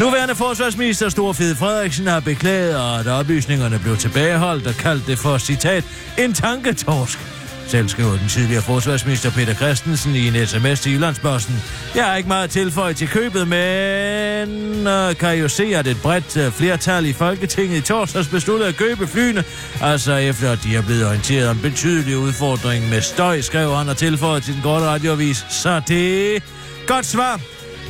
[0.00, 5.84] Nuværende forsvarsminister Storfed Frederiksen har beklaget, at oplysningerne blev tilbageholdt og kaldt det for, citat,
[6.18, 7.37] en tanketorsk.
[7.68, 11.62] Selv skriver den tidligere forsvarsminister Peter Christensen i en sms til Jyllandsposten.
[11.94, 16.36] Jeg har ikke meget tilføjet til købet, men øh, kan jo se, at et bredt
[16.36, 19.44] øh, flertal i Folketinget i torsdags besluttede at købe flyene.
[19.82, 23.96] Altså efter, at de er blevet orienteret om betydelige udfordring med støj, skrev han og
[23.96, 25.46] tilføjet til den korte radioavis.
[25.50, 26.42] Så det...
[26.86, 27.40] Godt svar.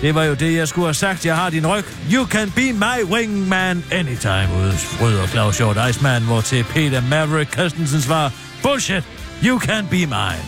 [0.03, 1.27] Det var jo det, jeg skulle have sagt.
[1.27, 1.85] Jeg har din ryg.
[2.13, 8.01] You can be my wingman anytime, udfryder Claus Short Iceman, hvor til Peter Maverick Christensen
[8.01, 8.33] svar.
[8.63, 9.05] Bullshit.
[9.45, 10.45] You can be mine.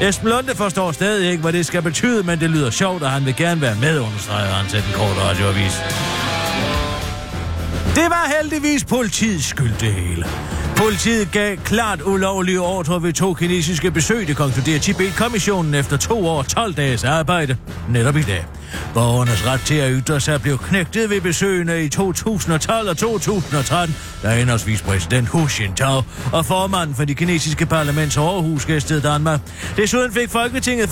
[0.00, 3.24] Esben Lunde forstår stadig ikke, hvad det skal betyde, men det lyder sjovt, og han
[3.24, 5.82] vil gerne være med, understreger han til den korte radioavis.
[7.94, 10.26] Det var heldigvis politiets skyld, det hele.
[10.78, 16.42] Politiet gav klart ulovlige ordre ved to kinesiske besøg, det konkluderer Tibet-kommissionen efter to år
[16.42, 17.56] 12 dages arbejde
[17.88, 18.44] netop i dag.
[18.94, 24.34] Borgernes ret til at ytre sig blev knægtet ved besøgene i 2012 og 2013, da
[24.34, 29.40] henholdsvis præsident Hu Jintao og formanden for de kinesiske parlaments overhus gæstede Danmark.
[29.76, 30.88] Desuden fik Folketinget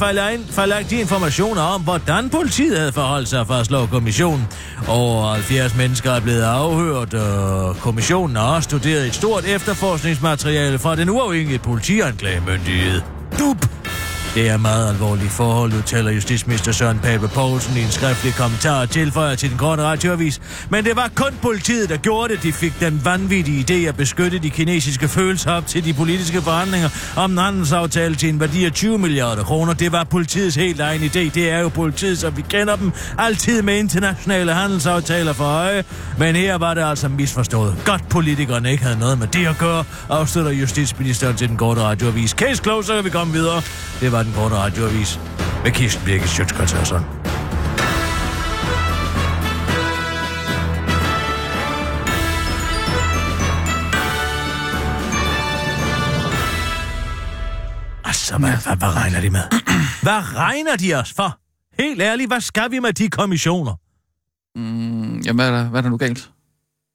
[0.50, 4.46] fejlagtige informationer om, hvordan politiet havde forholdt sig for at slå kommissionen.
[4.88, 9.44] Over 70 mennesker er blevet afhørt, og kommissionen har også studeret et stort
[9.76, 13.02] efterforskningsmateriale fra den uafhængige politianklagemyndighed.
[13.38, 13.75] DUP
[14.36, 18.90] det er meget alvorligt forhold, udtaler justitsminister Søren Pape Poulsen i en skriftlig kommentar og
[18.90, 20.40] tilføjer til den grønne radioavis.
[20.70, 22.42] Men det var kun politiet, der gjorde det.
[22.42, 26.88] De fik den vanvittige idé at beskytte de kinesiske følelser op til de politiske forhandlinger
[27.16, 29.74] om en handelsaftale til en værdi af 20 milliarder kroner.
[29.74, 31.34] Det var politiets helt egen idé.
[31.34, 35.84] Det er jo politiet, som vi kender dem, altid med internationale handelsaftaler for øje.
[36.18, 37.76] Men her var det altså misforstået.
[37.84, 42.30] Godt politikerne ikke havde noget med det at gøre, afslutter justitsministeren til den korte radioavis.
[42.30, 43.62] Case closer, vi komme videre.
[44.00, 45.20] Det var den korte radioavis
[45.64, 46.72] med Kirsten Birgit Sjøtskrets
[58.04, 59.42] Altså, hvad, hvad, hvad regner de med?
[60.06, 61.38] hvad regner de os for?
[61.82, 63.74] Helt ærligt, hvad skal vi med de kommissioner?
[64.56, 66.30] Mm, jamen, hvad er, der, hvad er der nu galt?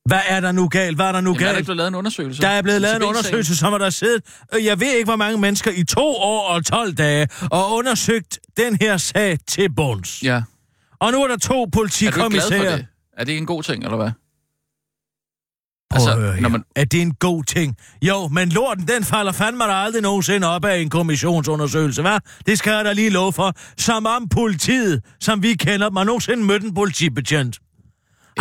[0.06, 0.96] Hvad er der nu galt?
[0.96, 1.48] Hvad er der nu Jamen, galt?
[1.48, 2.42] er der ikke blevet lavet en undersøgelse?
[2.42, 5.16] Der er blevet lavet en undersøgelse, som er der siddet, øh, jeg ved ikke, hvor
[5.16, 10.24] mange mennesker i to år og 12 dage, og undersøgt den her sag til bunds.
[10.24, 10.42] Ja.
[11.00, 12.46] Og nu er der to politikommissærer.
[12.46, 12.88] Er du ikke glad for det?
[13.18, 14.12] Er det ikke en god ting, eller hvad?
[15.94, 16.64] Altså, når man...
[16.76, 17.78] Er det en god ting?
[18.02, 22.20] Jo, men lorten, den falder fandme der aldrig nogensinde op af en kommissionsundersøgelse, hvad?
[22.46, 23.54] Det skal jeg da lige love for.
[23.78, 27.60] Som om politiet, som vi kender, man nogensinde mødt en politibetjent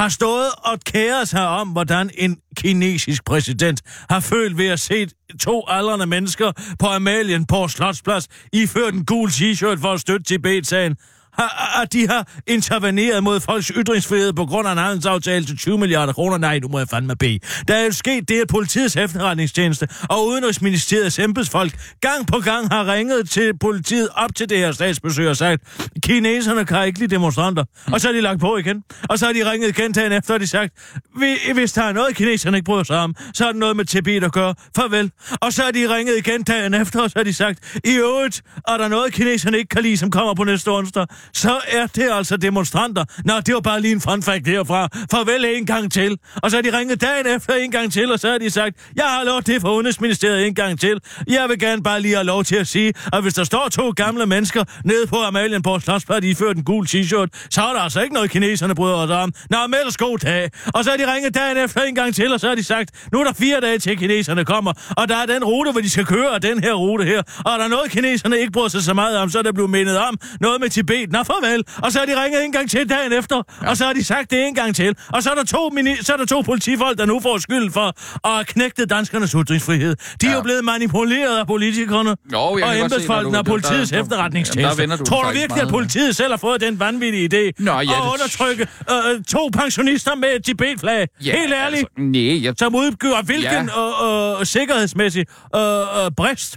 [0.01, 5.09] har stået og kæret sig om, hvordan en kinesisk præsident har følt ved at se
[5.41, 10.97] to aldrende mennesker på Amalien på Slotsplads iført en gul t-shirt for at støtte Tibet-sagen
[11.33, 15.79] har, at de har interveneret mod folks ytringsfrihed på grund af en handelsaftale til 20
[15.79, 16.39] milliarder kroner.
[16.39, 17.39] Nej, nu må jeg fandme bede.
[17.69, 22.93] Der er jo sket det, at politiets efterretningstjeneste og Udenrigsministeriets embedsfolk gang på gang har
[22.93, 25.63] ringet til politiet op til det her statsbesøg og sagt,
[26.03, 27.65] kineserne kan ikke lide demonstranter.
[27.93, 28.83] Og så har de lagt på igen.
[29.09, 30.73] Og så har de ringet igen dagen efter, og de sagt,
[31.19, 33.85] "Vi- hvis der er noget, kineserne ikke bryder sig om, så er det noget med
[33.85, 34.55] Tibet at gøre.
[34.77, 35.11] Farvel.
[35.41, 38.43] Og så har de ringet igen dagen efter, og så har de sagt, i øvrigt,
[38.69, 42.11] er der noget, kineserne ikke kan lide, som kommer på næste onsdag, så er det
[42.13, 43.05] altså demonstranter.
[43.25, 44.89] Nå, det var bare lige en fun fact herfra.
[45.11, 46.19] Farvel en gang til.
[46.43, 48.77] Og så har de ringet dagen efter en gang til, og så har de sagt,
[48.97, 51.01] jeg har lov til for Udenrigsministeriet en gang til.
[51.29, 53.91] Jeg vil gerne bare lige have lov til at sige, at hvis der står to
[53.91, 58.01] gamle mennesker nede på Amalienborg Slotspad, de fører en gul t-shirt, så er der altså
[58.01, 59.33] ikke noget, kineserne bryder sig om.
[59.51, 60.51] Nå, med ellers god dag.
[60.75, 62.91] Og så har de ringet dagen efter en gang til, og så har de sagt,
[63.13, 65.91] nu er der fire dage til, kineserne kommer, og der er den rute, hvor de
[65.91, 67.23] skal køre, og den her rute her.
[67.45, 69.71] Og er der noget, kineserne ikke bryder sig så meget om, så er der blevet
[69.71, 71.10] mindet om noget med Tibet.
[71.11, 71.65] Nå, farvel.
[71.83, 73.69] Og så har de ringet en gang til dagen efter, ja.
[73.71, 74.97] og så har de sagt det en gang til.
[75.13, 77.73] Og så er der to, mini- så er der to politifolk, der nu får skyld
[77.73, 77.87] for
[78.29, 79.97] at have knægtet danskernes ytringsfrihed.
[80.21, 80.37] De er Ja.
[80.37, 84.71] jo blevet manipuleret af politikerne Jo, jeg og embedsfolkene og der- politiets der- der- efterretningstjeneste.
[84.71, 85.69] der vender du Tror du virkelig, at meget.
[85.69, 90.29] politiet selv har fået den vanvittige idé Nå, ja, at undertrykke øh, to pensionister med
[90.37, 91.09] et Tibet-flag?
[91.21, 91.81] Helt ærligt.
[91.81, 94.35] Altså, nej, jeg, Som udgør hvilken Ja.
[94.35, 95.61] øh, øh, sikkerhedsmæssig øh,
[96.05, 96.57] øh, brist?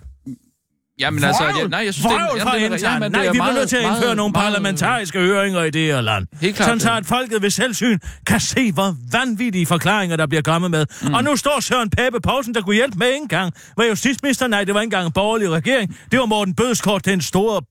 [1.05, 3.27] Jamen, altså, jeg, nej, jeg synes, det Vrøvl jamen, fra det er, jamen, Nej, det
[3.27, 6.01] er vi bliver nødt til at indføre meget, nogle meget- parlamentariske høringer i det her
[6.01, 6.27] land.
[6.41, 10.41] Helt klart, Sådan så at folket ved selvsyn kan se, hvor vanvittige forklaringer, der bliver
[10.41, 10.85] kommet med.
[11.01, 11.13] Mm.
[11.13, 13.53] Og nu står Søren Pape Poulsen, der kunne hjælpe med ikke engang.
[13.77, 14.47] Var justitsminister?
[14.47, 15.97] Nej, det var ikke engang en borgerlig regering.
[16.11, 17.61] Det var Morten Bødskort, den store...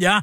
[0.00, 0.20] Ja,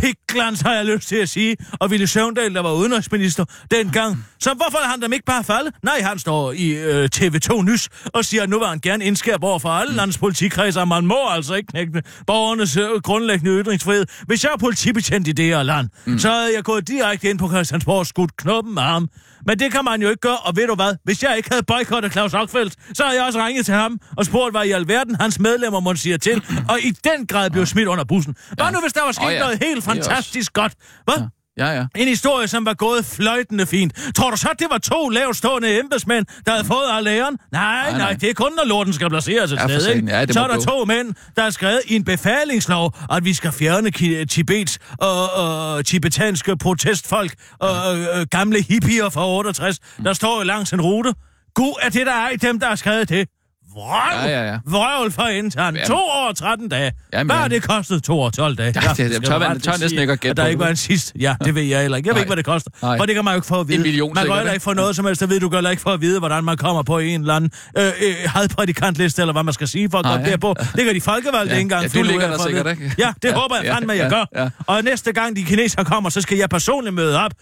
[0.00, 1.56] pikglans, har jeg lyst til at sige.
[1.72, 4.24] Og Ville Søvndal, der var udenrigsminister dengang.
[4.40, 5.70] Så hvorfor lader han dem ikke bare falde?
[5.82, 9.46] Nej, han står i øh, TV2 Nys og siger, at nu vil han gerne indskærpe
[9.46, 10.84] over for alle landets politikredser.
[10.84, 14.06] Man må altså ikke knække borgernes øh, grundlæggende ytringsfrihed.
[14.26, 16.18] Hvis jeg er politibetjent i det her land, mm.
[16.18, 19.08] så havde jeg gået direkte ind på Christiansborg og skudt knoppen med ham.
[19.46, 20.94] Men det kan man jo ikke gøre, og ved du hvad?
[21.04, 24.24] Hvis jeg ikke havde boykottet Claus Ockfeldt, så havde jeg også ringet til ham og
[24.24, 27.88] spurgt, hvad i alverden hans medlemmer måtte sige til, og i den grad blev smidt
[27.88, 28.36] under bussen.
[28.52, 28.70] Hvad Ja.
[28.70, 29.38] nu, hvis der var sket Åh, ja.
[29.38, 30.72] noget helt er også- fantastisk godt?
[31.04, 31.14] Hvad?
[31.18, 31.22] Ja,
[31.66, 31.84] ja.
[31.96, 33.92] En historie, som var gået fløjtende fint.
[34.16, 37.38] Tror du så, det var to lavstående embedsmænd, der havde fået af lægeren?
[37.52, 40.08] Nej, nej, Nej, det er kun, når lorten skal placeres et Ja, sted, ikke?
[40.10, 40.60] Ja, så er der gå.
[40.62, 45.78] to mænd, der har skrevet i en befalingslov, at vi skal fjerne ki- Tibets og
[45.78, 49.76] øh, tibetanske protestfolk og øh, øh, gamle hippier fra 68.
[50.04, 51.14] Der står jo langs en rute.
[51.54, 53.28] Gud er det, der er i dem, der har skrevet det.
[53.74, 54.30] Vrøvl!
[54.30, 54.58] Ja, ja, ja.
[54.66, 55.74] Vrøvl for intern.
[55.76, 55.86] Jamen.
[55.88, 56.92] To år og 13 dage.
[57.12, 57.48] Jamen, Hvad har ja.
[57.48, 58.02] det kostet?
[58.02, 58.72] To år og 12 dage.
[58.74, 60.64] Ja, det- det skal tør man- tør næsten ikke at gætte der ikke det.
[60.64, 61.12] var en sidst.
[61.20, 62.08] Ja, det ved jeg heller ikke.
[62.08, 62.70] Jeg ved ikke, hvad det koster.
[62.82, 62.96] Nej.
[62.98, 63.78] For det kan man jo ikke få at vide.
[63.78, 64.62] million man går heller ikke?
[64.62, 65.20] få noget som helst.
[65.20, 67.50] Det ved du heller ikke for at vide, hvordan man kommer på en eller anden
[67.78, 70.54] øh, øh, hadprædikantliste, eller hvad man skal sige for at komme derpå.
[70.76, 71.58] Det kan de folkevalgte Ja.
[71.58, 72.92] ikke engang Ja, du ligger der for sikkert, ikke?
[72.98, 73.34] Ja, det Ja.
[73.34, 73.74] håber jeg Ja.
[73.74, 74.08] fandme, jeg Ja.
[74.08, 74.24] gør.
[74.42, 74.48] Ja.
[74.66, 77.32] Og næste gang de kinesere kommer, så skal jeg personligt møde op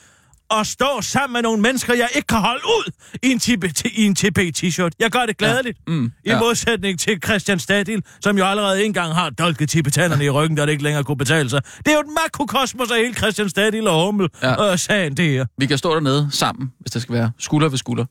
[0.51, 4.05] og stå sammen med nogle mennesker, jeg ikke kan holde ud i en, Tibet, i
[4.05, 4.93] en Tibet-t-shirt.
[4.99, 5.79] Jeg gør det gladeligt.
[5.89, 5.93] Ja.
[5.93, 6.39] Mm, I ja.
[6.41, 10.73] modsætning til Christian Stadil, som jo allerede engang har dolket tibetanerne i ryggen, der det
[10.73, 11.63] ikke længere kunne betale sig.
[11.79, 14.65] Det er jo et makrokosmos af hele Christian Stadil og Hummel Ja.
[14.65, 14.73] ja.
[14.73, 15.47] øh, sagen, det her.
[15.59, 18.05] Vi kan stå dernede sammen, hvis det skal være skulder ved skulder,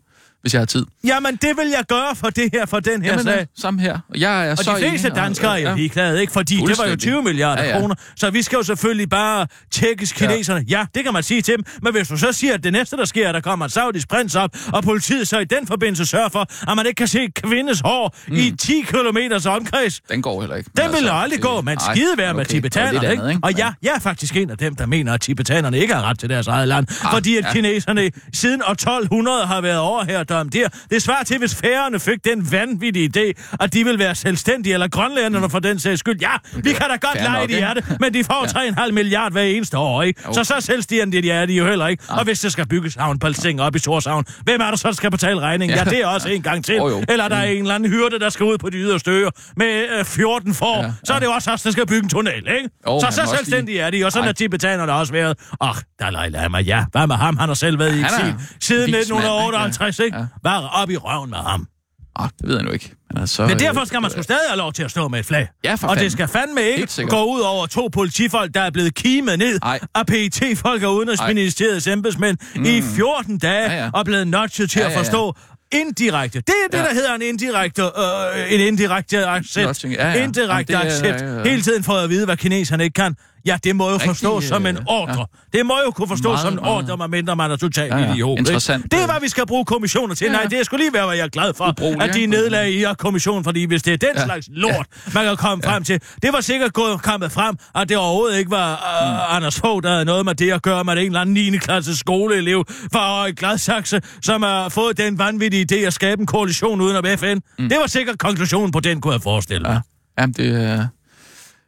[0.45, 0.85] hvis jeg har tid.
[1.03, 3.47] Jamen, det vil jeg gøre for det her, for den her Jamen, sag.
[3.57, 3.99] sammen her.
[4.09, 5.75] Og jeg er Og så de fleste enig, og- danskere er jo ja.
[5.75, 6.33] ligeglade, ikke?
[6.33, 6.99] Fordi det var jo Fuldstændig.
[6.99, 7.79] 20 milliarder Ja, ja.
[7.79, 7.95] kroner.
[8.15, 10.65] Så vi skal jo selvfølgelig bare tjekkes kineserne.
[10.69, 10.85] Ja.
[10.95, 11.63] det kan man sige til dem.
[11.81, 13.69] Men hvis du så siger, at det næste, der sker, er, at der kommer en
[13.71, 17.07] saudisk prins op, og politiet så i den forbindelse sørger for, at man ikke kan
[17.07, 18.35] se kvindes hår mm.
[18.35, 19.17] i 10 km
[19.49, 20.01] omkreds.
[20.11, 20.69] Den går heller ikke.
[20.77, 23.29] Den vil aldrig gå, men skide være med okay, det er tibetanerne, ikke?
[23.29, 23.39] ikke?
[23.43, 26.19] Og ja, jeg er faktisk en af dem, der mener, at tibetanerne ikke har ret
[26.19, 27.51] til deres eget land, Ah, fordi at ja.
[27.53, 30.67] kineserne siden år 1200 har været over her der.
[30.89, 34.87] Det svarer til, hvis færerne fik den vanvittige idé, at de vil være selvstændige, eller
[34.87, 36.19] grønlænderne for den sags skyld.
[36.21, 38.45] Ja, vi kan da godt lege det hjertet, men de får
[38.85, 40.21] 3,5 milliard hver eneste år, ikke?
[40.27, 40.33] Jo.
[40.33, 42.03] Så så selvstændige er de jo heller ikke.
[42.09, 44.93] Og hvis der skal bygges havn Palsing op i Torshavn, hvem er der så, der
[44.93, 45.77] skal betale regningen?
[45.77, 45.89] Ja, Ja.
[45.89, 46.75] det er også en gang til.
[46.75, 47.03] Jo.
[47.09, 49.85] Eller der er en eller anden hyrde, der skal ud på de yderste øer med
[49.99, 50.83] øh, 14 får.
[50.83, 52.69] Ja, Så er det jo også os, der skal bygge en tunnel, ikke?
[52.87, 55.37] Jo, så så selvstændige er de, og sådan er tibetanerne også været.
[55.61, 56.85] Ach, Dalai Lama, ja.
[56.91, 57.37] Hvad med ham?
[57.37, 60.14] Han har selv været i eksil siden vis mand, 1958, ikke?
[60.15, 60.49] Ja.
[60.49, 61.67] Er op i røven med ham?
[62.15, 62.91] Ah, det ved jeg nu ikke.
[63.13, 65.19] Men, altså, Men derfor skal man øh, sgu stadig have lov til at stå med
[65.19, 65.47] et flag.
[65.63, 66.11] Ja, for og det fanden.
[66.11, 69.79] skal fandme ikke gå ud over to politifolk, der er blevet kimet ned Ej.
[69.95, 72.63] af PET-folk og Udenrigsministeriets embedsmænd mm.
[72.65, 73.89] i 14 dage Ja, ja.
[73.93, 75.01] og blevet notchet til Ja, at ja, ja.
[75.03, 75.35] forstå
[75.71, 76.39] indirekte.
[76.39, 76.83] Det er det, Ja.
[76.83, 79.83] der hedder en indirekte, øh, en indirekte accept.
[79.83, 80.23] Ja, ja.
[80.23, 81.21] Indirekte Jamen, det accept.
[81.21, 81.43] ja, ja.
[81.49, 83.15] Hele tiden får jeg at vide, hvad kineserne ikke kan.
[83.45, 85.25] Ja, det må jo Rigtig, forstås som en øh, ordre.
[85.53, 88.13] Det må jo kunne forstås Meget, som en ordre, medmindre man er totalt Ja, ja.
[88.13, 88.29] idiot.
[88.31, 88.39] ikke?
[88.39, 88.83] Interessant.
[88.91, 90.25] Det er, hvad vi skal bruge kommissioner til.
[90.25, 90.57] Ja, Nej, ja.
[90.57, 92.25] det skulle lige være, hvad jeg er glad for, Ubrugelig, at de ja.
[92.25, 94.25] nedlagde i kommissionen, fordi hvis det er den Ja.
[94.25, 96.01] slags lort, man kan komme frem til.
[96.21, 99.35] Det var sikkert gået kommet frem, at det overhovedet ikke var uh, Mm.
[99.35, 101.57] Anders Fogh, der havde noget med det at gøre med en eller anden 9.
[101.57, 106.95] klasse skoleelev fra Gladsaxe, som har fået den vanvittige idé at skabe en koalition uden
[106.97, 107.37] om FN.
[107.59, 107.69] Mm.
[107.69, 109.81] Det var sikkert konklusionen på den, kunne jeg forestille mig.
[110.17, 110.21] Ja.
[110.21, 110.89] Jamen, det,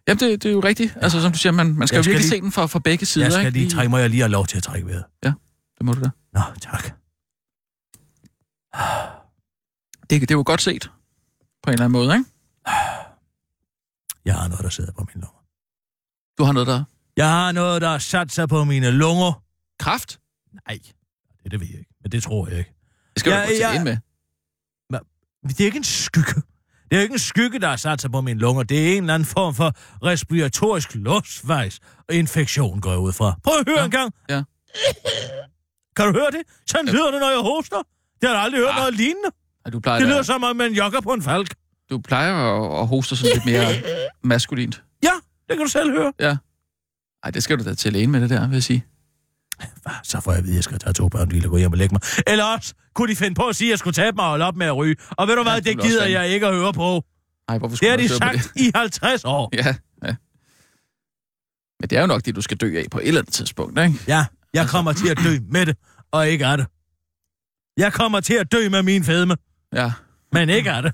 [0.07, 0.97] Jamen, det, det er jo rigtigt.
[1.01, 2.65] Altså, som du siger, man, man skal Jeg jo skal virkelig lige- se den fra,
[2.65, 3.25] fra begge sider.
[3.25, 3.59] Jeg skal ikke?
[3.59, 5.05] lige trække, må jeg lige have lov til at trække vejret?
[5.77, 6.09] Det må du da.
[6.33, 6.83] Nå, tak.
[10.09, 10.91] Det, det er jo godt set.
[11.63, 12.25] På en eller anden måde, ikke?
[14.25, 15.43] Jeg har noget, der sidder på mine lunger.
[16.37, 16.83] Du har noget der.
[17.17, 19.43] Jeg har noget, der har sat sig på mine lunger.
[19.79, 20.19] Kraft?
[20.67, 20.79] Nej,
[21.43, 21.91] det, det ved jeg ikke.
[22.01, 22.73] Men det tror jeg ikke.
[23.13, 23.73] Det skal Ja, ja, du gå til ja.
[23.75, 23.97] ind med.
[25.43, 26.41] Men det er ikke en skygge.
[26.91, 28.63] Det er ikke en skygge, der har sat sig på mine lunger.
[28.63, 29.73] Det er en eller anden form for
[30.05, 31.79] respiratorisk luftvejs
[32.11, 33.35] infektion, går jeg ud fra.
[33.43, 33.81] Prøv at høre Ja.
[33.81, 33.85] ja.
[33.85, 34.13] en gang.
[34.29, 34.43] Ja.
[35.95, 36.41] Kan du høre det?
[36.67, 37.77] Sådan lyder det, når jeg hoster.
[38.21, 38.75] Det har jeg aldrig hørt Ah.
[38.75, 39.29] noget lignende.
[39.65, 41.55] Ja, du plejer, Det lyder som om man jogger på en falk.
[41.89, 43.67] du plejer at, at hoste sådan lidt mere
[44.33, 44.83] maskulint.
[45.03, 45.11] Ja,
[45.49, 46.13] det kan du selv høre.
[47.23, 48.85] Nej, det skal du da til lægen med det der, vil jeg sige.
[50.03, 51.77] Så får jeg at vide, at jeg skal tage to børn, og gå hjem og
[51.77, 52.01] lægge mig.
[52.27, 54.45] Eller også kunne de finde på at sige, at jeg skulle tabe mig og holde
[54.45, 54.95] op med at ryge.
[55.09, 57.03] Og ved du hvad, det det gider jeg ikke at høre på.
[57.49, 59.49] Nej, hvorfor Det skulle har man de sagt i 50 år.
[59.49, 59.57] Det?
[59.65, 59.75] Ja,
[60.07, 60.15] ja.
[61.79, 63.79] Men det er jo nok det, du skal dø af på et eller andet tidspunkt,
[63.79, 63.99] ikke?
[64.07, 65.77] Ja, jeg Altså- kommer til at dø med det,
[66.11, 66.67] og ikke af det.
[67.77, 69.35] Jeg kommer til at dø med min fedme,
[69.73, 69.91] Ja.
[70.31, 70.93] men ikke af det.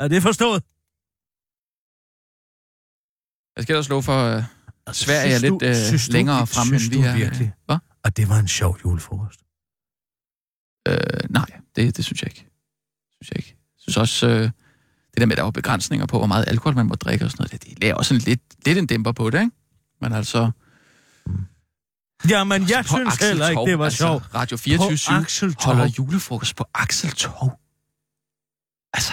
[0.00, 0.62] Er det forstået?
[3.56, 4.42] Jeg skal da slå for...
[4.86, 7.16] Altså, Sverige er lidt du- øh, længere frem, end vi er.
[7.16, 7.76] virkelig, Hvad?
[8.04, 9.40] at det var en sjov julefrokost?
[10.88, 11.46] Øh, nej,
[11.76, 12.46] det, det synes jeg ikke.
[13.12, 13.50] Synes jeg ikke.
[13.58, 14.52] Jeg synes også, øh, det
[15.20, 17.42] der med, at der var begrænsninger på, hvor meget alkohol man må drikke og sådan
[17.42, 19.56] noget, det, det lagde også en lidt, lidt en dæmper på det, ikke?
[20.00, 20.50] Men altså...
[22.28, 24.34] Jamen, jeg altså, på synes Axel heller ikke, det var altså, sjovt.
[24.34, 27.50] Radio På 24 Axel holder julefrokost på Axel Torv.
[28.92, 29.12] Altså,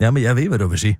[0.00, 0.98] Jamen, jeg ved, hvad du vil sige.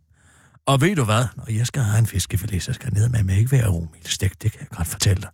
[0.67, 1.25] Og ved du hvad?
[1.37, 4.43] Når jeg skal have en fiskefilet, så skal jeg ned med mig ikke være romilstegt.
[4.43, 5.31] Det kan jeg godt fortælle dig.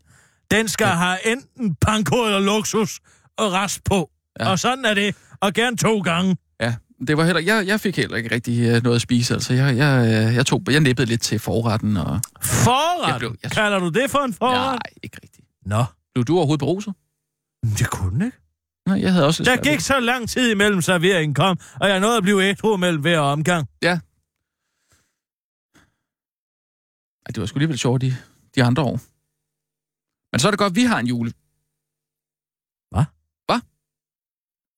[0.50, 0.94] Den skal ja.
[0.94, 3.00] have enten panko eller luksus
[3.38, 4.10] og rest på.
[4.40, 4.44] Ja.
[4.44, 4.50] Ja.
[4.50, 5.14] Og sådan er det.
[5.40, 6.36] Og gerne to gange.
[6.60, 6.74] ja,
[7.06, 9.54] det var heller, jeg, jeg fik heller ikke rigtig øh, noget at spise, altså.
[9.54, 12.20] Jeg, jeg, øh, jeg, tog, jeg nippede lidt til forretten, og...
[12.42, 13.08] Forret?
[13.12, 14.54] Jeg blev- jeg- Kalder du det for en forret?
[14.72, 15.46] Nej, ikke rigtigt.
[15.66, 16.94] Nå, Blev du overhovedet beruset?
[17.78, 18.36] det kunne ikke.
[18.86, 22.16] Nej, jeg havde også Der gik så lang tid imellem serveringen kom, og jeg nåede
[22.16, 23.68] at blive ædru mellem hver omgang.
[27.26, 28.16] Ej, det var sgu alligevel sjovt de,
[28.54, 29.00] de andre år.
[30.32, 31.32] Men så er det godt, at vi har en jule.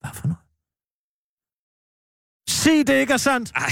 [0.01, 0.41] Hvad for noget?
[2.51, 3.53] Sig det ikke er sandt.
[3.55, 3.71] Ej.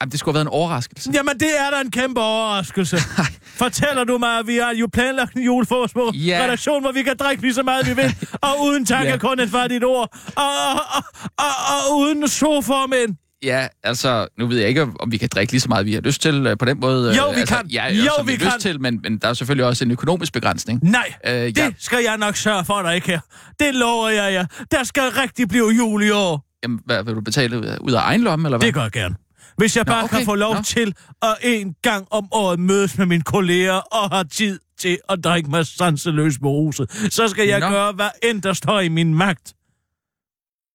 [0.00, 1.10] Jamen, det skulle have været en overraskelse.
[1.14, 2.96] Jamen, det er da en kæmpe overraskelse.
[3.62, 6.40] Fortæller du mig, at vi har jo planlagt en julefrokost på Ja.
[6.44, 9.18] redaktion, hvor vi kan drikke lige så meget, vi vil, og uden tak Ja.
[9.18, 11.02] kun et fattigt ord, og, og, og,
[11.38, 11.52] og,
[11.90, 13.16] og uden soformænd.
[13.42, 16.00] Ja, altså, nu ved jeg ikke, om vi kan drikke lige så meget, vi har
[16.00, 17.10] lyst til øh, på den måde.
[17.10, 17.66] øh, Jo, vi altså, kan.
[17.66, 18.46] Ja, Jo, vi kan.
[18.46, 20.80] lyst til, men, men der er selvfølgelig også en økonomisk begrænsning.
[20.82, 23.20] Nej, Øh, det ja, skal jeg nok sørge for dig ikke her.
[23.60, 24.46] Det lover jeg jer.
[24.70, 26.46] Der skal rigtig blive jul i år.
[26.62, 28.66] jamen, hvad, vil du betale ud af, egen lomme, eller hvad?
[28.66, 29.14] Det gør jeg gerne.
[29.56, 30.16] Hvis jeg Nå, bare okay.
[30.16, 30.62] kan få lov Nå.
[30.62, 35.18] til at en gang om året mødes med mine kolleger og har tid til at
[35.24, 37.68] drikke mig sanseløs beruset, så skal jeg Nå.
[37.68, 39.52] gøre, hvad end der står i min magt.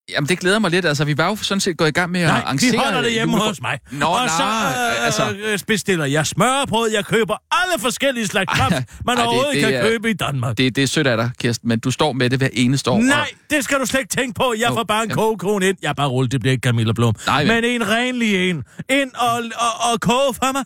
[0.10, 0.86] Jamen, det glæder mig lidt.
[0.86, 2.72] Altså, vi var jo sådan set gået i gang med at Nej, arrangere...
[2.72, 3.80] vi holder det hjemme julefro- hos mig.
[3.92, 5.66] Nå, og nej, så øh, altså- altså...
[5.66, 9.62] bestiller jeg smørbrød, jeg køber alle forskellige slags Ej, kram, man ej, det- overhovedet det
[9.62, 10.58] kan er- købe i Danmark.
[10.58, 13.02] Det, det er sødt af dig, Kirsten, men du står med det hver eneste år.
[13.02, 14.54] Nej, det skal du slet ikke tænke på.
[14.60, 15.78] Jeg Jo, får bare en kogekone ind.
[15.82, 17.16] Jeg bare rullet, det bliver ikke Camilla Blom.
[17.28, 17.46] Nej.
[17.46, 18.64] Men en renlig en.
[18.90, 20.64] Ind og, og, og koge for mig.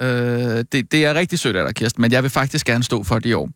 [0.00, 2.84] Og, øh, det, det er rigtig sødt af dig, Kirsten, men jeg vil faktisk gerne
[2.84, 3.48] stå for det i år.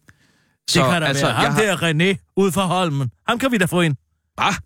[0.70, 1.34] Så, det kan da altså, være.
[1.34, 1.92] Ham jeg har...
[1.92, 3.10] der René ud fra Holmen.
[3.28, 3.96] Ham kan vi da få ind.
[4.38, 4.58] Har...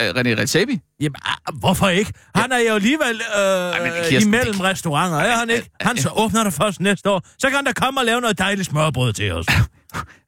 [0.00, 0.80] Øh, René Redzepi?
[1.00, 2.12] Jamen, ah, hvorfor ikke?
[2.34, 5.70] Han er jo alligevel øh, men Kirsten, imellem det- restauranter, er han ikke?
[5.80, 7.22] Han så åbner der først næste år.
[7.38, 9.46] Så kan han da komme og lave noget dejligt smørbrød til os.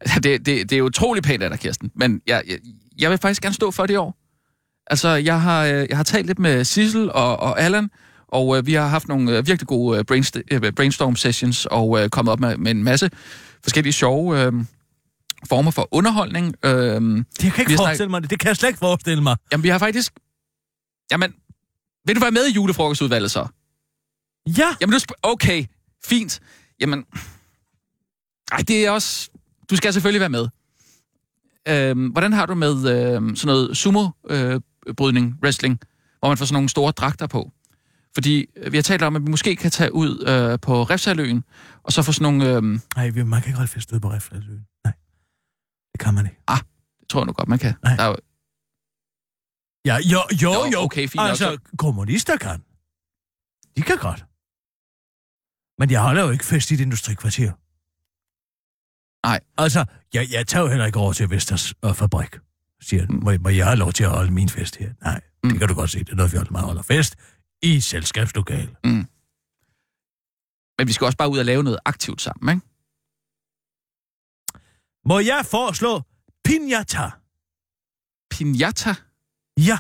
[0.01, 2.59] Altså, det, det, det er utrolig pænt af dig, Kirsten, men jeg, jeg,
[2.99, 4.17] jeg vil faktisk gerne stå for det i år.
[4.87, 7.91] Altså, jeg har, øh, jeg har talt lidt med Sissel og, og Allan,
[8.29, 12.09] og øh, vi har haft nogle øh, virkelig gode øh, øh, brainstorm sessions, og øh,
[12.09, 13.11] kommet op med, med en masse
[13.63, 14.53] forskellige sjove øh,
[15.49, 16.55] former for underholdning.
[16.65, 16.83] Øh, Det
[17.39, 18.31] kan jeg ikke forestille mig det.
[18.31, 19.37] Det kan jeg slet ikke forestille mig.
[19.53, 20.13] jamen, vi har faktisk...
[21.11, 21.35] Jamen,
[22.07, 23.47] vil du være med i julefrokostudvalget så?
[24.59, 25.65] Ja, Jamen, du sp- okay,
[26.05, 26.41] fint.
[26.81, 27.05] Jamen,
[28.53, 29.31] ej, det er også...
[29.71, 30.49] Du skal selvfølgelig være med.
[31.69, 32.71] Øhm, hvordan har du med
[33.15, 35.81] øhm, sådan noget sumo-brydning, wrestling,
[36.19, 37.51] hvor man får sådan nogle store dragter på?
[38.15, 41.45] Fordi øh, vi har talt om, at vi måske kan tage ud øh, på Refsaløen,
[41.83, 42.57] og så få sådan nogle...
[42.57, 44.67] Øh, Nej, vi- man kan ikke holde fest ude på Refsaløen.
[44.85, 44.93] Nej,
[45.95, 46.41] det kan man ikke.
[47.01, 47.75] det tror jeg nu godt, man kan.
[47.83, 47.97] Nej.
[47.97, 48.17] Der er jo,
[49.87, 50.79] Ja, jo, jo, Jo, jo.
[50.81, 52.59] okay, fint nok, altså, så- kommunister kan.
[53.77, 54.25] De kan godt.
[55.79, 57.53] Men jeg holder jo ikke fest i et industrikvarter.
[59.27, 59.41] Nej.
[59.59, 59.85] Altså,
[60.15, 62.37] jeg, jeg tager jo heller ikke over til Vesters øh, fabrik.
[62.81, 63.15] Siger, Mm.
[63.25, 64.93] må, må jeg have lov til at holde min fest her?
[65.01, 65.49] Nej, mm.
[65.49, 65.51] Mm.
[65.51, 65.99] det kan du godt se.
[65.99, 67.17] Det er noget, vi holder, man holder fest
[67.63, 68.77] i et selskabslokale.
[70.79, 72.67] men vi skal også bare ud og lave noget aktivt sammen, ikke?
[75.07, 76.03] Må jeg foreslå
[76.49, 77.11] piñata?
[78.31, 78.95] Pinata.
[79.59, 79.79] Ja.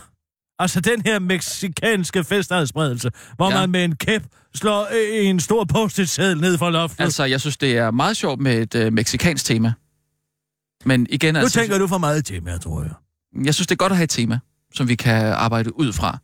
[0.59, 3.61] Altså den her meksikanske festadsspredelse, hvor ja.
[3.61, 4.22] Man med en kæp
[4.55, 7.01] slår øh, en stor post-it-seddel ned fra loftet.
[7.01, 9.72] Altså, jeg synes, det er meget sjovt med et øh, meksikansk tema.
[10.85, 12.93] Men igen, nu altså, tænker du for meget mig, tror jeg.
[13.47, 14.39] jeg synes, det er godt at have et tema,
[14.75, 16.18] som vi kan arbejde ud fra.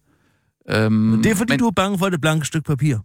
[0.68, 2.98] Øhm, Det er fordi, men, du er bange for det blanke stykke papir.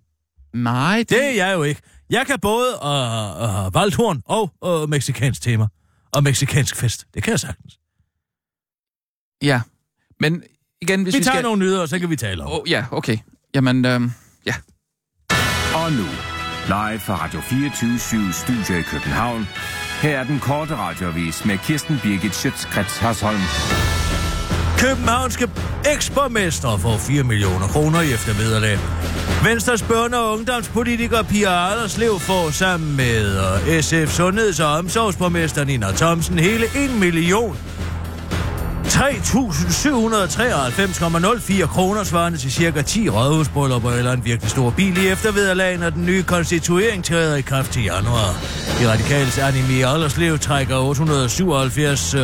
[0.53, 1.81] Nej, det, Det er jeg jo ikke.
[2.09, 5.67] Jeg kan både øh, øh, Valdhorn og øh, meksikansk tema.
[6.16, 7.05] Og meksikansk fest.
[7.13, 7.80] Det kan jeg sagtens.
[9.41, 9.61] Ja,
[10.20, 10.43] men
[10.82, 11.43] igen, hvis Vi vi, tager skal...
[11.43, 12.51] nogle nyheder, og så kan vi tale om.
[12.51, 13.18] Oh, ja, okay.
[13.55, 14.11] Jamen, øhm,
[14.45, 14.55] ja.
[15.76, 16.07] Og nu,
[16.68, 19.47] live fra Radio 24 Studio i København.
[20.01, 23.41] Her er den korte radiovis med Kirsten Birgit Schøtzgrads Hasholm.
[24.78, 25.47] Københavnske
[25.95, 28.80] eksborgmester får 4 millioner kroner i eftervederlag.
[29.43, 35.91] Venstres børne- og ungdomspolitiker Pia Alderslev får sammen med øh, SF Sundheds- og Omsorgsborgmester Nina
[35.91, 37.57] Thomsen hele 1 million
[38.86, 45.89] 3.793,04 kroner svarende til cirka 10 rådhusbryllupper eller en virkelig stor bil i eftervederlag, når
[45.89, 48.41] den nye konstituering træder i kraft til januar.
[48.79, 52.17] De radikales Anime Alderslev trækker 877, 878.308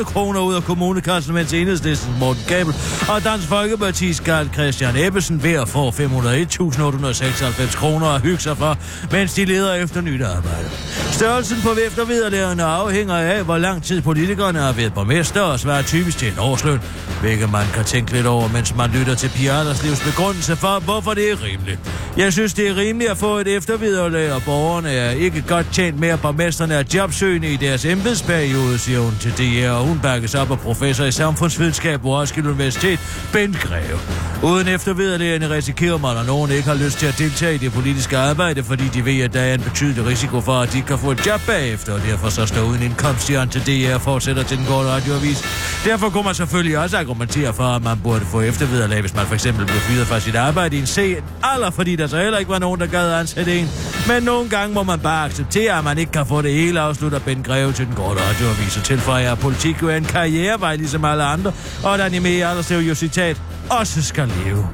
[0.00, 2.74] øh, kroner ud af kommunekassen, mens enhedslisten Morten Gabel
[3.08, 8.78] og Dansk Folkeparti's Karl Christian Ebbesen ved at få 501.896 kroner at hygge sig for,
[9.12, 10.70] mens de leder efter nyt arbejde.
[11.12, 16.18] Størrelsen på eftervederlagene afhænger af, hvor lang tid politikerne har været borgmester og svarer typisk
[16.18, 16.80] til en årsløn,
[17.20, 21.14] hvilket man kan tænke lidt over, mens man lytter til Pia Alderslevs begrundelse for, hvorfor
[21.14, 21.78] det er rimeligt.
[22.16, 26.00] Jeg synes, det er rimeligt at få et eftervederlag, og borgerne er ikke godt tjent
[26.00, 30.34] med, at borgmesterne er jobsøgende i deres embedsperiode, siger hun til DR, og hun bakkes
[30.34, 33.00] op af professor i samfundsvidenskab på Roskilde Universitet,
[33.32, 33.98] Bent Greve.
[34.42, 38.18] Uden eftervederlagene risikerer man, at nogen ikke har lyst til at deltage i det politiske
[38.18, 41.10] arbejde, fordi de ved, at der er en betydelig risiko for, at de kan få
[41.10, 44.58] et job bagefter, og derfor så står uden indkomst, siger han til DR, fortsætter til
[44.58, 45.44] den korte radioavis.
[45.84, 49.34] Derfor kunne man selvfølgelig også argumentere for, at man burde få eftervederlag, hvis man for
[49.34, 52.50] eksempel blev fyret fra sit arbejde i en sen alder, fordi der så heller ikke
[52.50, 53.68] var nogen, der gad at ansætte en.
[54.08, 57.18] Men nogle gange må man bare acceptere, at man ikke kan få det hele, afslutter
[57.18, 61.04] Ben Greve til den korte radioavis, og tilføjer, at politik jo er en karrierevej, ligesom
[61.04, 61.52] alle andre,
[61.84, 63.40] og at anime Alderslev jo citat,
[63.70, 64.68] også skal leve.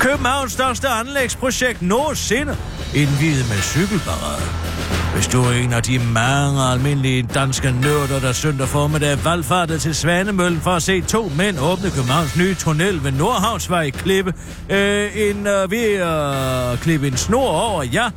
[0.00, 2.56] Københavns største anlægsprojekt nogensinde
[2.94, 4.67] indvidet med cykelparade.
[5.14, 9.94] Hvis du er en af de mange almindelige danske nørder, der søndag formiddag valgfartede til
[9.94, 14.34] Svanemøllen for at se to mænd åbne Københavns nye tunnel ved Nordhavnsvej Klippe,
[14.70, 18.08] øh, en, øh, ved at øh, klippe en snor over, ja,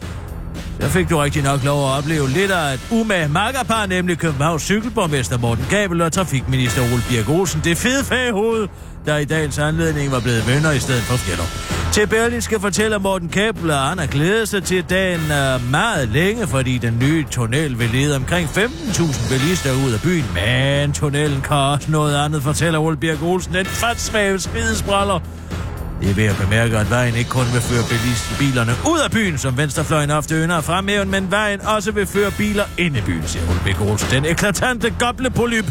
[0.81, 4.63] der fik du rigtig nok lov at opleve lidt af et umage makkerpar, nemlig Københavns
[4.63, 7.61] cykelborgmester Morten Gabel og trafikminister Ole Birk Olsen.
[7.63, 8.67] Det fede faghoved,
[9.05, 11.80] der i dagens anledning var blevet venner i stedet for fjender.
[11.91, 16.47] Til Berlinske fortæller Morten Kæbel, at han har glædet sig til dagen uh, meget længe,
[16.47, 20.25] fordi den nye tunnel vil lede omkring 15.000 bilister ud af byen.
[20.33, 25.19] Men tunnelen kan også noget andet, fortæller Ole Birk Olsen, en fatsmave skidespraller.
[26.01, 27.83] Det er ved at bemærke, at vejen ikke kun vil føre
[28.39, 32.31] bilerne ud af byen, som venstrefløjen ofte ynder at fremhæve, men vejen også vil føre
[32.31, 34.09] biler ind i byen, siger Ole Birk Olsen.
[34.11, 35.65] Den eklatante goblepolyp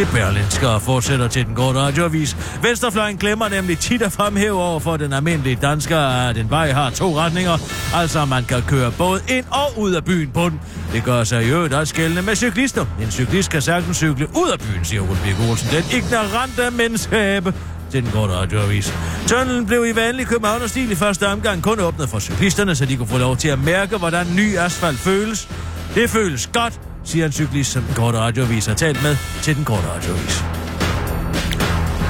[0.00, 2.36] til Berlinske og fortsætter til den korte radioavis.
[2.62, 6.90] Venstrefløjen glemmer nemlig tit at fremhæve over for den almindelige dansker, at en vej har
[6.90, 7.58] to retninger,
[7.94, 10.60] altså man kan køre både ind og ud af byen på den.
[10.92, 12.86] Det gør sig i øvrigt også gældende med cyklister.
[13.02, 15.68] En cyklist kan sagtens cykle ud af byen, siger Ole Birk Olsen.
[15.70, 17.54] Den ignorante menneskeabe
[17.90, 18.94] til den korte radioavis.
[19.26, 23.08] Tunnelen blev i vanlig københavnerstil i første omgang kun åbnet for cyklisterne, så de kunne
[23.08, 25.48] få lov til at mærke, hvordan ny asfalt føles.
[25.94, 29.64] Det føles godt, siger en cyklist, som den korte radioavis har talt med til den
[29.64, 30.59] korte radioavis.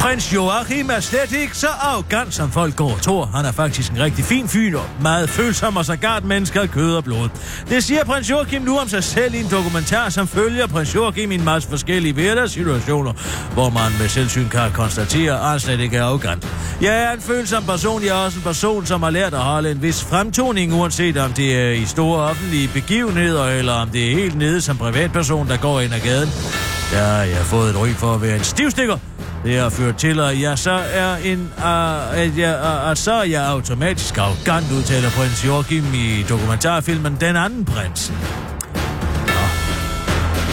[0.00, 3.26] Prins Joachim er slet ikke så arrogant, som folk går og tror.
[3.34, 6.94] Han er faktisk en rigtig fin fyr og meget følsom og sågar menneske af kød
[6.94, 7.28] og blod.
[7.68, 11.32] Det siger prins Joachim nu om sig selv i en dokumentar, som følger prins Joachim
[11.32, 13.12] i en masse forskellige hverdagssituationer,
[13.54, 16.48] hvor man med selvsyn kan konstatere, at han slet ikke er arrogant.
[16.80, 19.70] Jeg er en følsom person, jeg er også en person, som har lært at holde
[19.70, 24.14] en vis fremtoning, uanset om det er i store offentlige begivenheder, eller om det er
[24.14, 26.28] helt nede som privatperson, der går ind ad gaden.
[26.90, 28.98] Der har jeg fået et ry for at være en stivstikker,
[29.44, 33.12] Det har ført til, at jeg så er en, uh, at, jeg, uh, at så
[33.12, 38.12] er jeg automatisk arrogant, udtaler prins Joachim i dokumentarfilmen Den anden prins.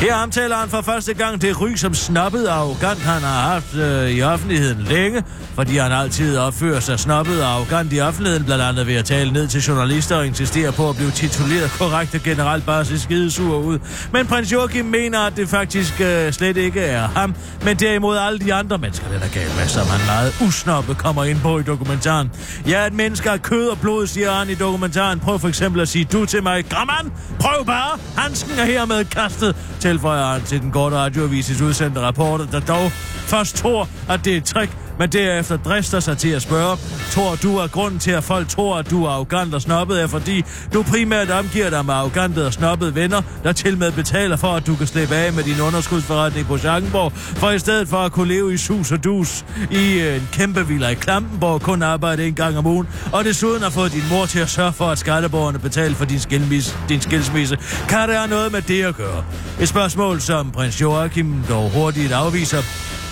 [0.01, 3.75] Her omtaler han for første gang det ry som snobbet og arrogant, han har haft
[3.75, 5.23] øh, i offentligheden længe,
[5.55, 9.33] fordi han altid opfører sig snobbet og arrogant i offentligheden, blandt andet ved at tale
[9.33, 13.57] ned til journalister og insistere på at blive tituleret korrekt og generelt bare se skidesur
[13.57, 13.79] ud.
[14.13, 18.39] Men prins Joachim mener, at det faktisk øh, slet ikke er ham, men derimod alle
[18.39, 21.63] de andre mennesker, der er galt med, som han meget usnoppe kommer ind på i
[21.63, 22.31] dokumentaren.
[22.67, 25.19] Jeg er et menneske af kød og blod, siger han i dokumentaren.
[25.19, 29.55] Prøv for eksempel at sige du til mig, Gramman, prøv bare, handsken er hermed kastet,
[29.87, 32.91] tilføjer han til den korte radioavises udsendte rapport, der dog
[33.31, 36.77] først tror, at det er et trick, men derefter drister sig til at spørge,
[37.11, 40.07] tror du, at grunden til, at folk tror, at du er arrogant og snobbet, er
[40.07, 40.43] fordi
[40.73, 44.67] du primært omgiver dig med arrogante og snobbede venner, der til med betaler for, at
[44.67, 48.27] du kan slippe af med din underskudsforretning på Schackenborg, for i stedet for at kunne
[48.27, 52.33] leve i sus og dus i øh, en kæmpe villa i Klampenborg kun arbejde en
[52.33, 55.59] gang om ugen, og desuden har fået din mor til at sørge for, at skatteborgerne
[55.59, 57.57] betaler for din, skilmis, din skilsmisse,
[57.89, 59.23] kan der noget med det at gøre?
[59.61, 62.61] Et spørgsmål, som prins Joachim dog hurtigt afviser,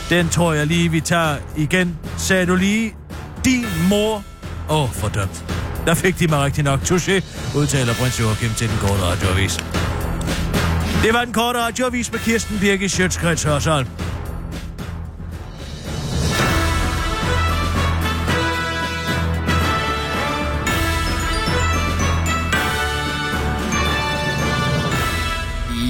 [0.10, 1.98] den tror jeg lige, vi tager igen.
[2.18, 2.96] Sagde du lige,
[3.46, 4.24] din mor?
[4.70, 5.46] Åh, oh, fordømt.
[5.86, 6.80] Der fik de mig rigtig nok.
[6.80, 7.24] Touché,
[7.58, 9.58] udtaler prins Joachim til den korte radioavis.
[11.04, 13.88] Det var den korte radioavis med Kirsten Birke Sjøtskrets Hørsholm.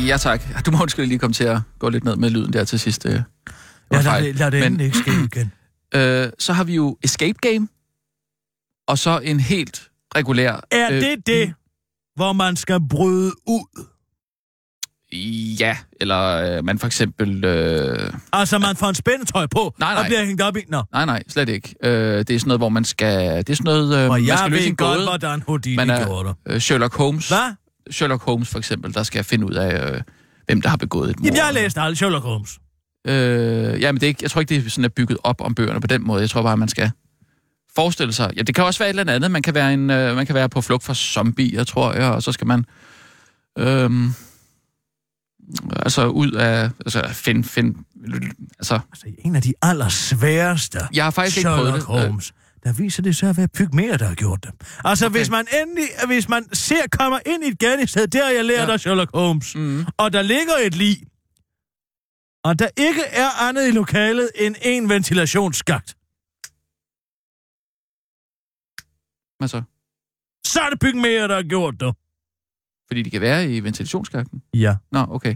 [0.07, 0.65] Ja, tak.
[0.65, 3.05] Du må undskylde lige komme til at gå lidt ned med lyden der til sidst.
[3.05, 3.19] Øh.
[3.91, 5.51] Ja, lad, det- lad det Men- ikke ske igen.
[5.95, 7.67] Øh, så har vi jo Escape Game,
[8.87, 10.59] og så en helt regulær...
[10.71, 11.53] Er øh, det det,
[12.15, 13.85] hvor man skal bryde ud?
[15.59, 16.19] Ja, eller
[16.57, 17.43] øh, man for eksempel...
[17.45, 20.01] Øh, Altså, man får en spændetøj på Nej, nej.
[20.01, 20.61] og bliver hængt op i...
[20.67, 21.75] Nå, nej, nej, slet ikke.
[21.83, 23.37] Øh, det er sådan noget, hvor man skal...
[23.37, 23.97] Det er sådan noget...
[23.97, 25.07] Øh, og man jeg skal løse en godt, gåde.
[25.07, 26.35] hvordan Houdini Man er- gjorde det.
[26.53, 27.27] Øh, Sherlock Holmes.
[27.27, 27.53] Hvad?
[27.91, 30.01] Sherlock Holmes for eksempel, der skal finde ud af, øh,
[30.45, 31.25] hvem der har begået et mord.
[31.25, 32.59] Jamen, jeg har læst aldrig Sherlock Holmes.
[33.05, 35.41] Øh, ja, men det er ikke, jeg tror ikke, det er sådan er bygget op
[35.41, 36.21] om bøgerne på den måde.
[36.21, 36.91] Jeg tror bare, man skal
[37.75, 38.31] forestille sig.
[38.37, 39.31] Ja, det kan også være et eller andet.
[39.31, 42.23] Man kan være, en, øh, man kan være på flugt fra zombier, tror jeg, og
[42.23, 42.65] så skal man
[43.57, 43.91] øh,
[45.75, 46.69] altså ud af...
[46.79, 47.43] Altså finde...
[47.43, 47.75] Find,
[48.59, 51.79] altså, Altså, en af de allersværeste jeg har faktisk ikke prøvet det.
[51.79, 52.33] Øh, Holmes.
[52.63, 54.51] Der viser det så at være pygmæer, der har gjort det.
[54.85, 55.17] Altså, okay.
[55.17, 58.73] hvis man endelig, hvis man ser, kommer ind i et gerningssted, der jeg lært Ja.
[58.73, 60.97] af Sherlock Holmes, Mm, og der ligger et lig,
[62.45, 65.95] og der ikke er andet i lokalet end en ventilationsskagt,
[69.41, 69.61] altså,
[70.45, 71.95] så er det pygmæer, der har gjort det.
[72.87, 74.41] fordi de kan være i ventilationsskakten.
[74.53, 74.75] Ja.
[74.91, 75.35] Nå, okay.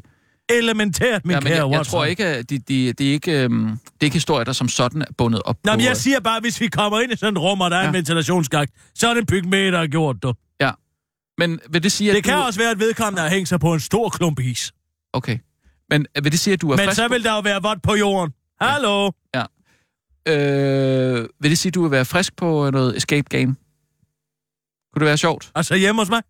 [0.49, 1.91] Elementært, min Ja, kære jeg, jeg Watson.
[1.91, 4.68] tror ikke, at de, de, de er ikke, øhm, det er ikke historier, der som
[4.70, 5.76] sådan er bundet op Nå, på...
[5.78, 7.82] men jeg siger bare, hvis vi kommer ind i sådan et rum, og der er
[7.82, 7.88] Ja.
[7.88, 10.36] en ventilationsskagt, så er det pygmæer, der har gjort det.
[11.38, 12.43] Men vil det sige, at Det kan du...
[12.43, 14.72] også være, at vedkommende har hængt sig på en stor klump is.
[15.14, 15.39] Okay.
[15.90, 17.82] Men vil det sige, at du er Men frisk så vil der jo være vådt
[17.82, 18.34] på jorden.
[18.62, 19.12] Hallo?
[20.28, 23.56] Øh, vil det sige, at du vil være frisk på noget escape game?
[24.94, 25.52] Kunne det være sjovt?
[25.56, 26.22] Altså hjemme hos mig?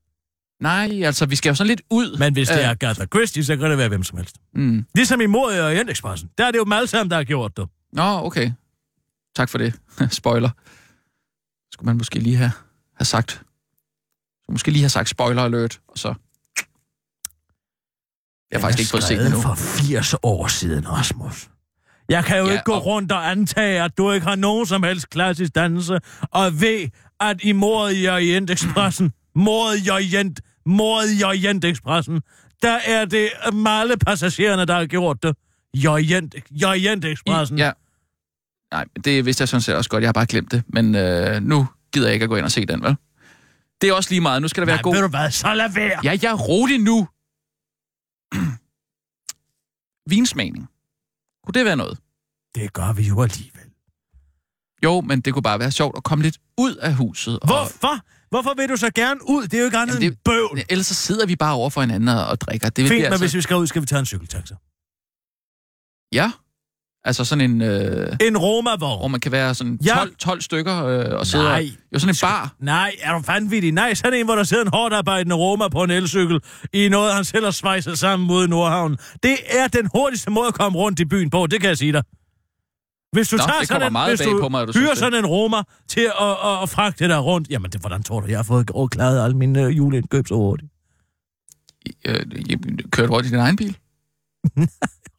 [0.61, 2.17] Nej, altså, vi skal jo sådan lidt ud.
[2.17, 4.35] Men hvis det Øh, er Agatha Christie, så kan det være hvem som helst.
[4.53, 4.85] Mm.
[4.95, 6.29] Ligesom i mor i Orientexpressen.
[6.37, 7.67] Der er det jo dem alle sammen, der har gjort det.
[7.93, 8.51] Nå, okay.
[9.35, 9.73] Tak for det.
[10.11, 10.49] spoiler.
[11.71, 12.51] Skulle man måske lige have,
[12.95, 13.31] have sagt.
[13.31, 16.13] Skulle måske lige have sagt spoiler alert, og så...
[18.51, 19.41] Jeg har faktisk ikke fået set det endnu.
[19.41, 21.49] for 80 år siden, Rasmus.
[22.09, 24.65] Jeg kan jo Ja, ikke gå og- rundt og antage, at du ikke har nogen
[24.65, 25.99] som helst klassisk dannelse,
[26.31, 26.87] og ved,
[27.19, 32.21] at i mordet i Orientexpressen, mordet i Orient, mordet i Orientexpressen,
[32.61, 33.29] der er det
[33.67, 35.35] alle passagererne, der har gjort det.
[35.73, 37.57] I Orient, i Orientexpressen.
[37.57, 37.71] I, ja.
[38.73, 40.01] Nej, det vidste jeg sådan set også godt.
[40.01, 40.63] Jeg har bare glemt det.
[40.67, 42.95] Men øh, nu gider jeg ikke at gå ind og se den, vel?
[43.81, 44.41] Det er også lige meget.
[44.41, 44.93] Nu skal der være Nej, god...
[44.93, 45.99] ved du hvad, så lad være.
[46.03, 47.07] Ja, jeg er rolig nu.
[50.11, 50.67] Vinsmagning.
[51.43, 51.97] Kunne det være noget?
[52.55, 53.65] Det gør vi jo alligevel.
[54.83, 57.39] Jo, men det kunne bare være sjovt at komme lidt ud af huset.
[57.39, 58.05] Og, Hvorfor?
[58.29, 59.43] Hvorfor vil du så gerne ud?
[59.43, 60.59] Det er jo ikke andet Jamen, end det- bøvl.
[60.69, 62.69] ellers så sidder vi bare over for hinanden og, og drikker.
[62.69, 63.19] Det Fint, men altså...
[63.19, 64.55] hvis vi skal ud, skal vi tage en cykeltaxa.
[66.13, 66.31] Ja.
[67.03, 67.61] Altså sådan en...
[67.61, 68.99] Øh, En Roma-vogn.
[68.99, 69.95] hvor man kan være sådan Ja.
[69.95, 71.43] 12, 12 stykker øh, og sidde...
[71.43, 71.69] Nej.
[71.93, 72.55] Jo, sådan en bar.
[72.59, 73.71] Nej, er du vanvittig?
[73.71, 76.39] Nej, sådan en, hvor der sidder en hårdt arbejdende Roma på en elcykel
[76.73, 78.97] i noget, han selv har svejset sammen mod Nordhavn.
[79.23, 81.91] Det er den hurtigste måde at komme rundt i byen på, det kan jeg sige
[81.93, 82.03] dig.
[83.11, 85.57] Hvis du Nå, tager sådan en, hvis du på mig, du hyrer sådan en Roma
[85.87, 88.69] til at, at, at fragte dig rundt, jamen det, hvordan tror du, jeg har fået
[88.69, 90.71] overklaret alle mine uh, juleindkøb så hurtigt?
[92.05, 92.25] Øh,
[92.91, 93.77] kørt rundt i din egen bil.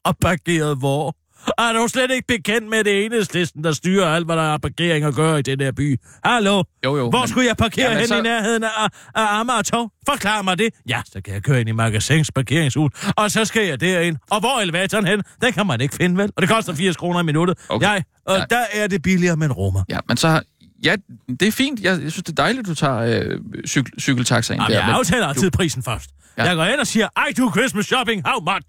[0.05, 1.17] Og parkeret hvor?
[1.59, 5.05] Er du slet ikke bekendt med det enhedslisten, der styrer alt, hvad der er parkering
[5.05, 6.01] at gøre i den her by?
[6.25, 6.63] Hallo?
[6.85, 8.69] Jo, jo, Hvor men- skulle jeg parkere Jamen, hen så- i nærheden af,
[9.15, 9.91] af Amager Torv?
[10.09, 10.75] Forklar mig det.
[10.89, 14.17] Ja, så kan jeg køre ind i magasins parkeringshus, og så skal jeg derind.
[14.31, 15.23] Og hvor er elevatoren hen?
[15.41, 16.31] Den kan man ikke finde, vel?
[16.37, 17.59] Og det koster 80 kroner i minuttet.
[17.69, 17.87] Okay.
[17.87, 18.45] Jeg, og Ja.
[18.51, 19.83] der er det billigere, men rummer.
[19.89, 20.41] Ja, men så...
[20.85, 20.97] Ja,
[21.41, 21.81] det er fint.
[21.81, 24.79] Jeg, jeg synes, det er dejligt, du tager øh, cykel, cykeltaxaen Jamen, der.
[24.87, 26.11] jeg aftaler altid prisen først.
[26.39, 26.43] Ja.
[26.43, 26.49] Ja.
[26.49, 28.67] Jeg går ind og siger, I do Christmas shopping, how much?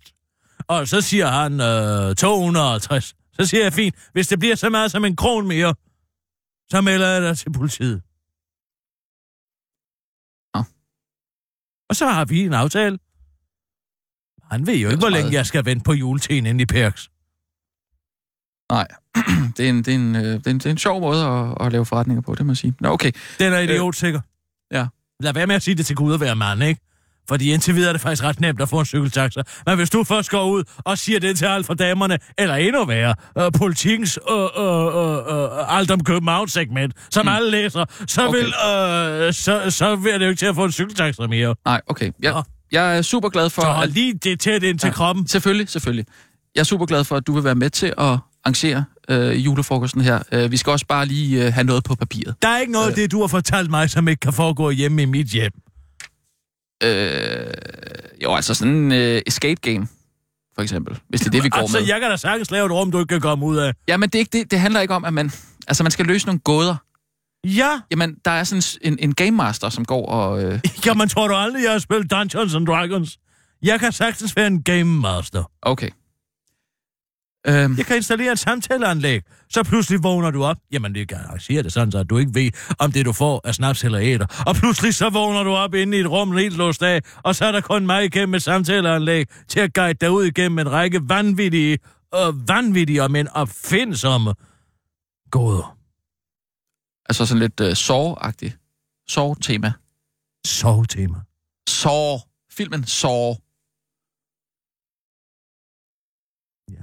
[0.74, 3.16] Og så siger han øh, 250.
[3.34, 5.76] Så siger jeg, fint, hvis det bliver så meget som en kron mere,
[6.72, 8.02] så melder jeg dig til politiet.
[10.54, 10.64] Nå.
[11.90, 13.00] Og så har vi en aftale.
[14.52, 17.10] Han ved jo ikke, hvor længe jeg skal vente på juletiden inde i Perks.
[18.72, 18.88] Nej,
[19.58, 21.26] det er en, det er en, øh, det er en, det er en sjov måde
[21.26, 22.74] at, at lave forretninger på, det må jeg sige.
[22.80, 23.12] Nå, okay.
[23.40, 24.22] Den er idiotsikker.
[24.72, 24.88] ja.
[25.20, 26.82] Lad være med at sige det til Gud at være mand, ikke?
[27.32, 29.42] Fordi indtil videre er det faktisk ret nemt at få en cykeltaxa.
[29.66, 32.86] Men hvis du først går ud og siger det til alt for damerne, eller endnu
[32.86, 37.32] værre, øh, politikens øh, øh, øh, øh, alt om København-segment, som mm.
[37.32, 38.38] alle læser, så, Okay.
[38.40, 41.56] vil, øh, så, så vil det jo ikke til at få en cykeltaxa mere.
[41.66, 42.12] Nej, okay.
[42.22, 42.44] Jeg, Nå.
[42.72, 43.62] jeg er super glad for...
[43.62, 44.94] Så hold at, lige det tæt ind til Ja.
[44.94, 45.28] kroppen.
[45.28, 46.06] selvfølgelig, selvfølgelig.
[46.56, 50.02] Jeg er super glad for, at du vil være med til at arrangere øh, julefrokosten
[50.02, 50.20] her.
[50.32, 52.36] Øh, vi skal også bare lige øh, have noget på papiret.
[52.42, 55.02] Der er ikke noget af det, du har fortalt mig, som ikke kan foregå hjemme
[55.02, 55.52] i mit hjem.
[56.84, 57.48] Øh,
[58.24, 59.88] jo, altså sådan en øh, escape game,
[60.56, 61.00] for eksempel.
[61.10, 61.88] Hvis det er det, vi går altså, med.
[61.88, 63.74] jeg kan da sagtens lave et rum, du ikke kan komme ud af.
[63.88, 65.32] Ja, men det, er ikke det, det handler ikke om, at man...
[65.68, 66.76] Altså, man skal løse nogle gåder.
[67.48, 70.44] Ja, Jamen, der er sådan en, en game master, som går og...
[70.44, 73.18] Øh, jamen tror du aldrig, jeg har spillet Dungeons and Dragons?
[73.64, 75.44] Jeg kan sagtens være en game master.
[75.62, 75.90] okay.
[77.48, 79.22] Øhm, Jeg kan installere et samtaleanlæg.
[79.50, 80.58] Så pludselig vågner du op.
[80.72, 83.42] Jamen, det kan jeg sige det sådan, så du ikke ved, om det du får
[83.44, 84.44] er snaps eller æder.
[84.48, 87.46] Og pludselig så vågner du op inde i et rum helt låst af, og så
[87.46, 91.02] er der kun mig igennem et samtaleanlæg til at guide dig ud igennem en række
[91.10, 91.80] vanvittige,
[92.12, 94.34] og vanvittige, men opfindsomme
[95.32, 95.78] gåder.
[97.10, 98.58] altså sådan lidt øh, Saw-agtigt.
[99.12, 99.72] Saw-tema.
[100.48, 101.18] Sovetema.
[101.70, 102.18] Saw.
[102.52, 103.34] Filmen Saw.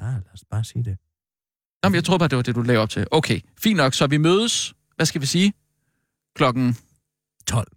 [0.01, 0.97] Ja, lad os bare sige det.
[1.82, 3.07] Nå, men jeg troede bare, det var det, du lagde op til.
[3.11, 3.95] Okay, fint nok.
[3.95, 5.53] Så vi mødes, hvad skal vi sige?
[6.36, 6.76] Klokken,
[7.47, 7.68] 12.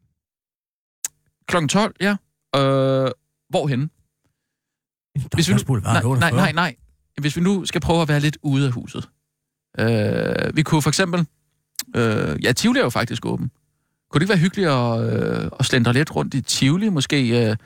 [1.47, 2.11] klokken 12, ja.
[2.55, 3.11] Øh,
[3.49, 3.89] hvorhenne?
[5.33, 6.19] Hvis vi nu, nej, 48.
[6.19, 6.75] nej, nej, nej.
[7.21, 9.09] Hvis vi nu skal prøve at være lidt ude af huset.
[9.79, 11.27] Øh, vi kunne for eksempel...
[11.95, 13.51] Øh, ja, Tivoli er jo faktisk åben.
[14.09, 16.89] Kunne det ikke være hyggeligt at, øh, at slendre lidt rundt i Tivoli?
[16.89, 17.57] Måske øh,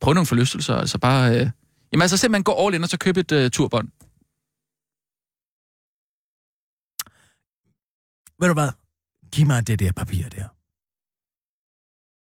[0.00, 0.74] prøve nogle forlystelser?
[0.74, 1.40] Altså bare...
[1.40, 1.50] Øh,
[1.92, 3.88] jamen altså simpelthen gå all in og så købe et øh, turbånd.
[8.40, 8.70] Ved du hvad?
[9.32, 10.48] Giv mig det der papir der.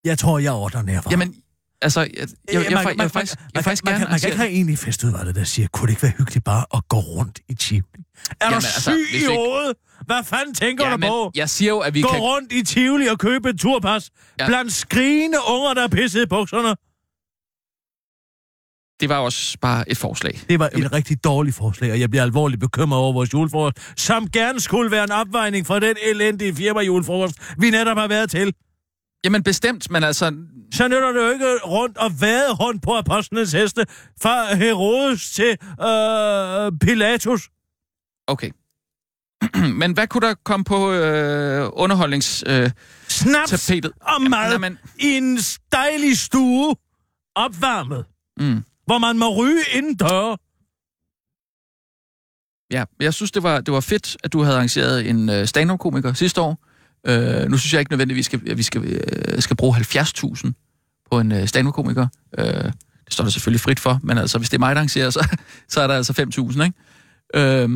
[0.09, 1.11] Jeg tror, jeg ordner nærmere.
[1.11, 1.43] Jamen,
[1.81, 1.99] altså...
[2.01, 4.05] Jeg, jeg, jeg, jeg, jeg, jeg, faktisk, jeg faktisk man, gerne...
[4.05, 6.13] kan, man kan ikke arrangere- have en i festudvalget, der siger, kunne det ikke være
[6.17, 7.85] hyggeligt bare at gå rundt i Tivoli?
[7.95, 9.77] Er Jamen, du altså, syg i ikke- hovedet?
[10.05, 11.31] Hvad fanden tænker Ja, du på?
[11.35, 12.19] jeg siger jo, at vi Gå kan...
[12.19, 14.47] rundt i Tivoli og købe et turpas ja.
[14.47, 16.75] blandt skrigende unger, der er pisset i bukserne.
[19.01, 20.41] Det var også bare et forslag.
[20.49, 24.29] Det var et rigtig dårligt forslag, og jeg bliver alvorligt bekymret over vores julefrokost, som
[24.29, 28.53] gerne skulle være en opvejning fra den elendige firma julefrokost, vi netop har været til.
[29.25, 30.25] Jamen bestemt, men altså...
[30.73, 33.85] så nytter det jo ikke rundt og vade rundt på apostlenes heste,
[34.21, 37.49] fra Herodes til øh, Pilatus.
[38.27, 38.51] Okay.
[39.81, 42.65] men hvad kunne der komme på øh, underholdningstapetet?
[42.65, 42.71] Øh,
[43.07, 43.91] Snaps tapetet?
[44.01, 45.39] og mad nej, men- i en
[45.71, 46.75] dejlig stue,
[47.35, 48.05] opvarmet,
[48.39, 50.35] mm hvor man må ryge indendør.
[52.71, 56.13] Ja, jeg synes, det var, det var fedt, at du havde arrangeret en øh, stand-up-komiker
[56.13, 56.65] sidste år.
[57.07, 60.51] Øh, nu synes jeg ikke nødvendigvis, at vi skal, øh, skal bruge 70.000
[61.11, 62.07] på en øh, stand-up-komiker.
[62.37, 62.71] Øh,
[63.05, 65.37] det står der selvfølgelig frit for, men altså, hvis det er mig, der arrangerer, så,
[65.73, 66.73] så er der altså 5.000, ikke?
[67.35, 67.69] Øh,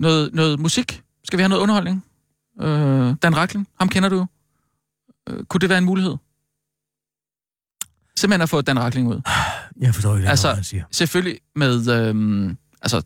[0.00, 1.02] noget, noget musik?
[1.24, 2.04] Skal vi have noget underholdning?
[2.60, 4.26] Øh, Dan Rakling, ham kender du jo.
[5.28, 6.16] Øh, kunne det være en mulighed?
[8.18, 9.20] Simpelthen at få Dan Rakling ud.
[9.80, 10.84] Jeg forstår ikke, Altså- hvad han siger.
[10.90, 13.02] Selvfølgelig med, øhm, altså,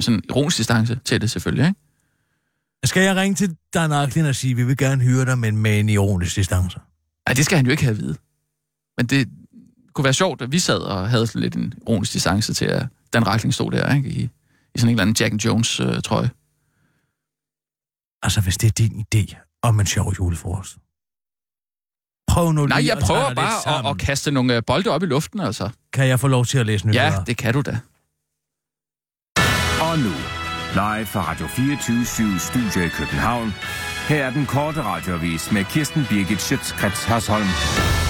[0.00, 1.80] sådan ironisk distance til det selvfølgelig, ikke?
[2.84, 5.80] Skal jeg ringe til Dan Arklin og sige, vi vil gerne hyre dig, men med
[5.80, 6.78] en ironisk distance?
[7.28, 8.16] Nej, det skal han jo ikke have at vide.
[8.96, 9.28] Men det
[9.94, 12.86] kunne være sjovt, at vi sad og havde sådan lidt en ironisk distance til, at
[13.12, 14.08] Dan Rakling stod der, ikke?
[14.08, 14.22] I,
[14.74, 16.30] i sådan en eller anden Jack and Jones øh, trøje.
[18.22, 20.76] Altså, hvis det er din idé om en sjov julefrokost.
[22.38, 25.02] Prøv nu Nej, lige jeg at prøver bare at, at kaste nogle øh, bolde op
[25.02, 25.68] i luften, altså.
[25.92, 27.04] Kan jeg få lov til at læse nyheder?
[27.04, 27.78] Ja, det kan du da.
[29.80, 30.12] Og nu,
[30.74, 33.54] live fra Radio 24 Studio i København.
[34.08, 37.46] Her er den korte radiovis med Kirsten Birgit Schøtzgrads Hasholm.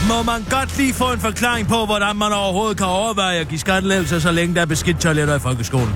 [0.08, 3.58] Må man godt lige få en forklaring på, hvordan man overhovedet kan overveje at give
[3.60, 5.94] skattelævelser, så længe der er beskidt toiletter i folkeskolen?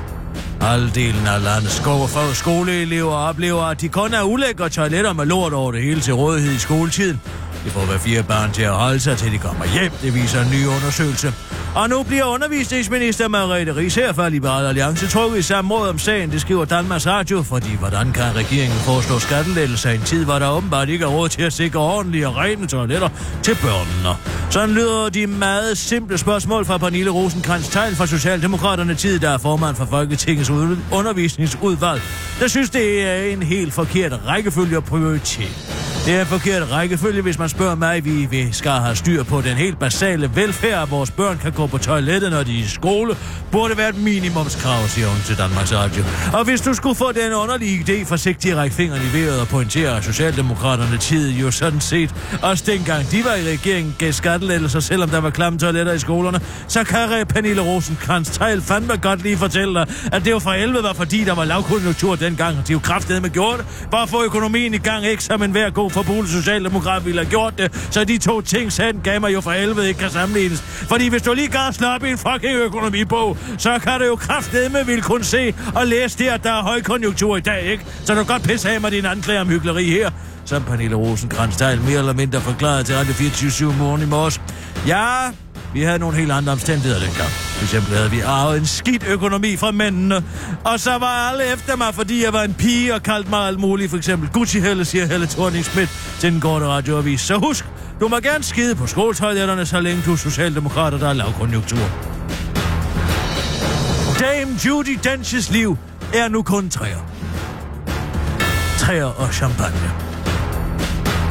[0.62, 5.52] Halvdelen af landets sko- for skoleelever oplever, at de kun er ulækre toiletter med lort
[5.52, 7.20] over det hele til rådighed i skoletiden.
[7.64, 10.42] Det får hver fire børn til at holde sig, til de kommer hjem, det viser
[10.42, 11.32] en ny undersøgelse.
[11.74, 15.98] Og nu bliver undervisningsminister Margrethe Ries her fra Liberal Alliance trukket i samme råd om
[15.98, 20.38] sagen, det skriver Danmarks Radio, fordi hvordan kan regeringen foreslå skattelettelser i en tid, hvor
[20.38, 23.08] der åbenbart ikke er råd til at sikre ordentlige og rene toiletter
[23.42, 24.16] til børnene?
[24.50, 29.38] Sådan lyder de meget simple spørgsmål fra Pernille rosenkrantz teil fra Socialdemokraterne tid, der er
[29.38, 30.50] formand for Folketingets
[30.92, 32.02] undervisningsudvalg,
[32.40, 35.91] der synes, det er en helt forkert rækkefølge og prioritet.
[36.06, 38.04] Det er en forkert rækkefølge, hvis man spørger mig.
[38.04, 41.66] Vi, vi skal have styr på den helt basale velfærd, at vores børn kan gå
[41.66, 43.16] på toilettet, når de er i skole.
[43.52, 46.04] Burde være et minimumskrav, siger hun til Danmarks Radio.
[46.32, 49.96] Og hvis du skulle få den underlige idé, forsigtigt række fingrene i vejret og pointere,
[49.96, 55.08] at Socialdemokraterne tid jo sådan set også dengang de var i regeringen gav skattelettelser, selvom
[55.08, 59.74] der var klamme toiletter i skolerne, så kan Pernille rosenkrantz Tejl fandme godt lige fortælle
[59.74, 62.78] dig, at det jo for 11 var fordi, der var lavkonjunktur dengang, og de jo
[62.78, 66.28] kraftedeme med gjort det, bare få økonomien i gang, ikke som en hver god forbule
[66.28, 69.88] socialdemokrat ville have gjort det, så de to ting sandt gav mig jo for helvede
[69.88, 70.60] ikke kan sammenlignes.
[70.62, 74.86] Fordi hvis du lige gad slappe i en fucking økonomibog, så kan du jo kraftedme
[74.86, 77.84] vil kunne se og læse det, at der er højkonjunktur i dag, ikke?
[78.04, 80.10] Så du kan godt pisse af mig din anklager om hyggeleri her
[80.44, 84.40] som Pernille rosenkrantz mere eller mindre forklaret til Radio 24 morgen i morges.
[84.86, 85.30] Ja,
[85.74, 87.28] vi havde nogle helt andre omstændigheder dengang.
[87.28, 90.24] For eksempel havde vi arvet en skidt økonomi fra mændene.
[90.64, 93.60] Og så var alle efter mig, fordi jeg var en pige og kaldte mig alt
[93.60, 93.90] muligt.
[93.90, 97.20] For eksempel Gucci Helle, siger Helle thorning til den korte radioavis.
[97.20, 97.64] Så husk,
[98.00, 101.90] du må gerne skide på skoletoiletterne, så længe du er socialdemokrater, der er lavkonjunktur.
[104.20, 105.78] Dame Judy Dench's liv
[106.14, 106.98] er nu kun træer.
[108.78, 110.11] Træer og champagne.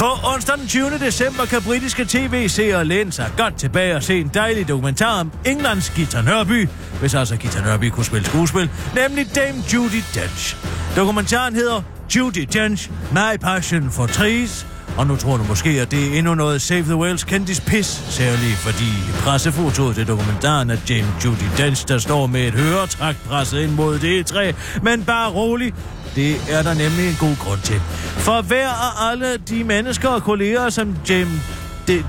[0.01, 0.89] På onsdag den 20.
[0.89, 5.89] december kan britiske tv-seere læne sig godt tilbage og se en dejlig dokumentar om Englands
[5.89, 6.67] Gita Nørby,
[6.99, 10.57] hvis altså Gita Nørby kunne spille skuespil, nemlig Dame Judy Dench.
[10.95, 11.81] Dokumentaren hedder
[12.15, 16.35] Judy Dench, My Passion for Trees, og nu tror du måske, at det er endnu
[16.35, 18.91] noget Save the Whales kendis pis, særligt fordi
[19.23, 23.99] pressefotoet til dokumentaren er James Judy Dench, der står med et høretræk presset ind mod
[23.99, 24.51] det e træ.
[24.81, 25.73] Men bare rolig,
[26.15, 27.79] det er der nemlig en god grund til.
[28.17, 31.41] For hver af alle de mennesker og kolleger, som James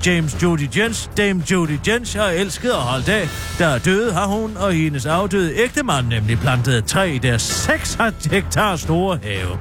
[0.07, 3.29] James Judy Jens, Dame Judy Jens har elsket og holdt af.
[3.59, 7.43] Der er døde, har hun og hendes afdøde ægtemand nemlig plantet et træ i deres
[7.43, 7.99] 6
[8.31, 9.59] hektar store have.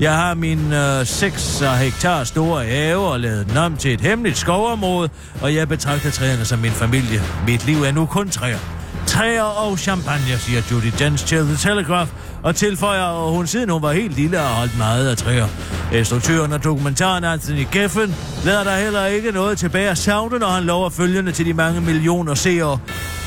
[0.00, 4.00] Jeg har min øh, 6 øh, hektar store have og lavet den om til et
[4.00, 5.08] hemmeligt skovområde,
[5.42, 7.22] og jeg betragter træerne som min familie.
[7.46, 8.58] Mit liv er nu kun træer.
[9.06, 12.10] Træer og champagne, siger Judy Jens til The Telegraph,
[12.42, 15.46] og tilføjer, at hun siden hun var helt lille og holdt meget af træer.
[15.92, 20.64] Instruktøren og dokumentaren Anthony Geffen lader der heller ikke noget tilbage at savne, når han
[20.64, 22.78] lover følgende til de mange millioner seere.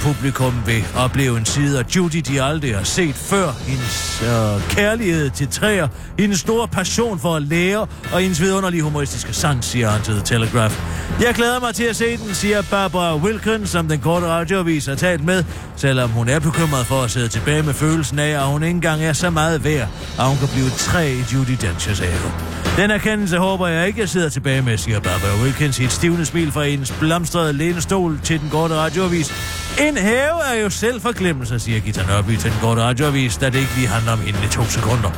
[0.01, 3.51] Publikum vil opleve en side af Judy, de aldrig har set før.
[3.67, 5.87] Hendes øh, kærlighed til træer,
[6.19, 10.23] hendes store passion for at lære, og hendes vidunderlige humoristiske sans, siger han til The
[10.23, 10.81] Telegraph.
[11.21, 14.95] Jeg glæder mig til at se den, siger Barbara Wilkins, som den korte radioavis har
[14.95, 15.43] talt med,
[15.75, 19.02] selvom hun er bekymret for at sidde tilbage med følelsen af, at hun ikke engang
[19.03, 19.87] er så meget værd,
[20.19, 22.31] at hun kan blive tre i Judy Denchers have.
[22.77, 26.25] Den erkendelse håber jeg ikke, jeg sidder tilbage med, siger Barbara Wilkins i et stivende
[26.25, 29.31] smil fra hendes blomstrede lænestol til den korte radioavis.
[29.79, 33.59] En have er jo selv forglemmelse, siger Gita Nørby til den korte radioavis, da det
[33.59, 35.11] ikke lige handler om hende i to sekunder.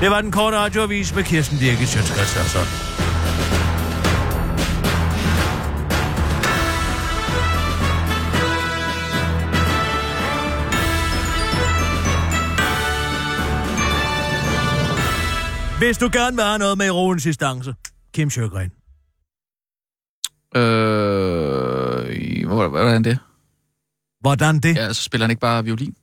[0.00, 2.56] Det var den korte radioavis med Kirsten Birgit Sjøtskrets
[15.82, 17.74] Hvis du gerne vil have noget med ironisk distance,
[18.14, 18.70] Kim Sjøgren.
[20.56, 23.18] Øh, hvordan det?
[24.20, 24.76] Hvordan det?
[24.76, 25.96] Ja, så spiller han ikke bare violin.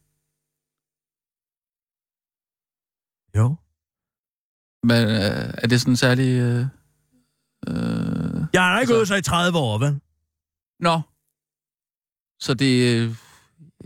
[3.38, 3.56] Jo.
[4.84, 6.40] Men øh, er det sådan særlig...
[6.40, 6.66] Øh,
[7.68, 9.06] øh, jeg har ikke altså...
[9.06, 10.00] sig i 30 år, vel?
[10.80, 11.02] Nå.
[12.40, 12.96] Så det...
[12.96, 13.16] Øh,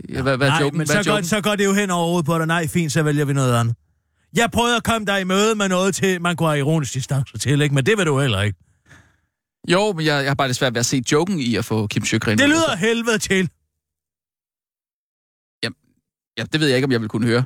[0.08, 0.78] ja, hvad, hvad Nej, joken?
[0.78, 2.46] men hvad så, går, så går det jo hen over på dig.
[2.46, 3.76] Nej, fint, så vælger vi noget andet.
[4.34, 7.38] Jeg prøvede at komme dig i møde med noget til, man kunne have ironisk distance
[7.38, 7.74] til, ikke?
[7.74, 8.58] Men det vil du heller ikke.
[9.68, 11.86] Jo, men jeg, jeg har bare det svært ved at se joken i at få
[11.86, 12.38] Kim Sjøgren.
[12.38, 13.50] Det lyder helvede til.
[15.62, 15.76] Jamen,
[16.38, 17.44] ja, det ved jeg ikke, om jeg vil kunne høre.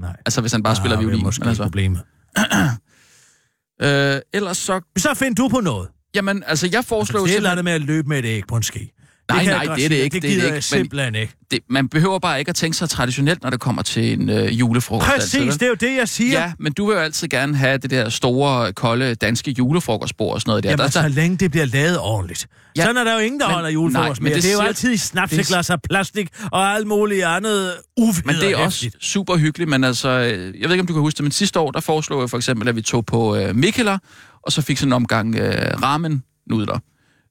[0.00, 0.16] Nej.
[0.26, 1.14] Altså, hvis han bare ah, spiller violin.
[1.14, 1.62] Det er måske altså.
[1.62, 2.02] problemet.
[3.82, 4.80] øh, ellers så...
[4.96, 5.88] Så find du på noget.
[6.14, 7.20] Jamen, altså, jeg foreslår...
[7.20, 7.64] Det er simpelthen...
[7.64, 8.92] med at løbe med et æg på en ski.
[9.30, 11.14] Nej, jeg nej, det er det ikke, Det det er det gider ikke, jeg simpelthen
[11.14, 11.34] ikke.
[11.50, 14.60] Det, man behøver bare ikke at tænke sig traditionelt, når det kommer til en øh,
[14.60, 15.10] julefrokost.
[15.12, 15.52] altid, Præcis, vel?
[15.52, 16.40] det er jo det, jeg siger.
[16.40, 20.40] Ja, men du vil jo altid gerne have det der store, kolde danske julefrokostbord og
[20.40, 20.70] sådan noget der.
[20.70, 22.46] Jamen, der, så længe det bliver lavet ordentligt.
[22.76, 24.54] Ja, Sådan er der jo ingen, der men- holder julefrokost nej, men det Det, er
[24.54, 28.26] jo altid i snapseglas og plastik og alt muligt andet uvederhæftigt.
[28.26, 31.00] Men det er også super hyggeligt, men altså, øh, jeg ved ikke, om du kan
[31.00, 33.56] huske det, men sidste år, der foreslog jeg for eksempel, at vi tog på øh,
[33.56, 33.98] Mikkeler,
[34.42, 36.78] og så fik sådan en omgang øh, ramen-nudler.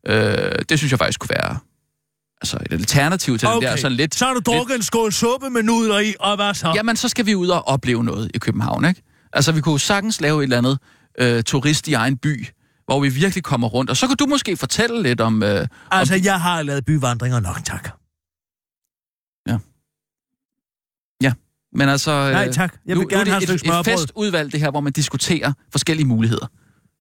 [0.07, 1.57] Øh, det synes jeg faktisk kunne være
[2.41, 3.67] altså et alternativ til okay.
[3.67, 4.15] det der sådan lidt...
[4.15, 6.71] så har du drukket en skål suppe med nudler i, og hvad så?
[6.75, 9.01] Jamen, så skal vi ud og opleve noget i København, ikke?
[9.33, 10.79] Altså, vi kunne sagtens lave et eller andet
[11.19, 12.47] øh, turist i egen by,
[12.85, 13.89] hvor vi virkelig kommer rundt.
[13.89, 15.43] Og så kan du måske fortælle lidt om...
[15.43, 17.89] Øh, altså, jeg har lavet byvandringer nok, tak.
[21.77, 22.11] men altså...
[22.11, 22.73] Øh, Nej, tak.
[22.85, 24.81] Jeg vil nu, nu er gerne det have et et, et festudvalg, det her, hvor
[24.81, 26.47] man diskuterer forskellige muligheder.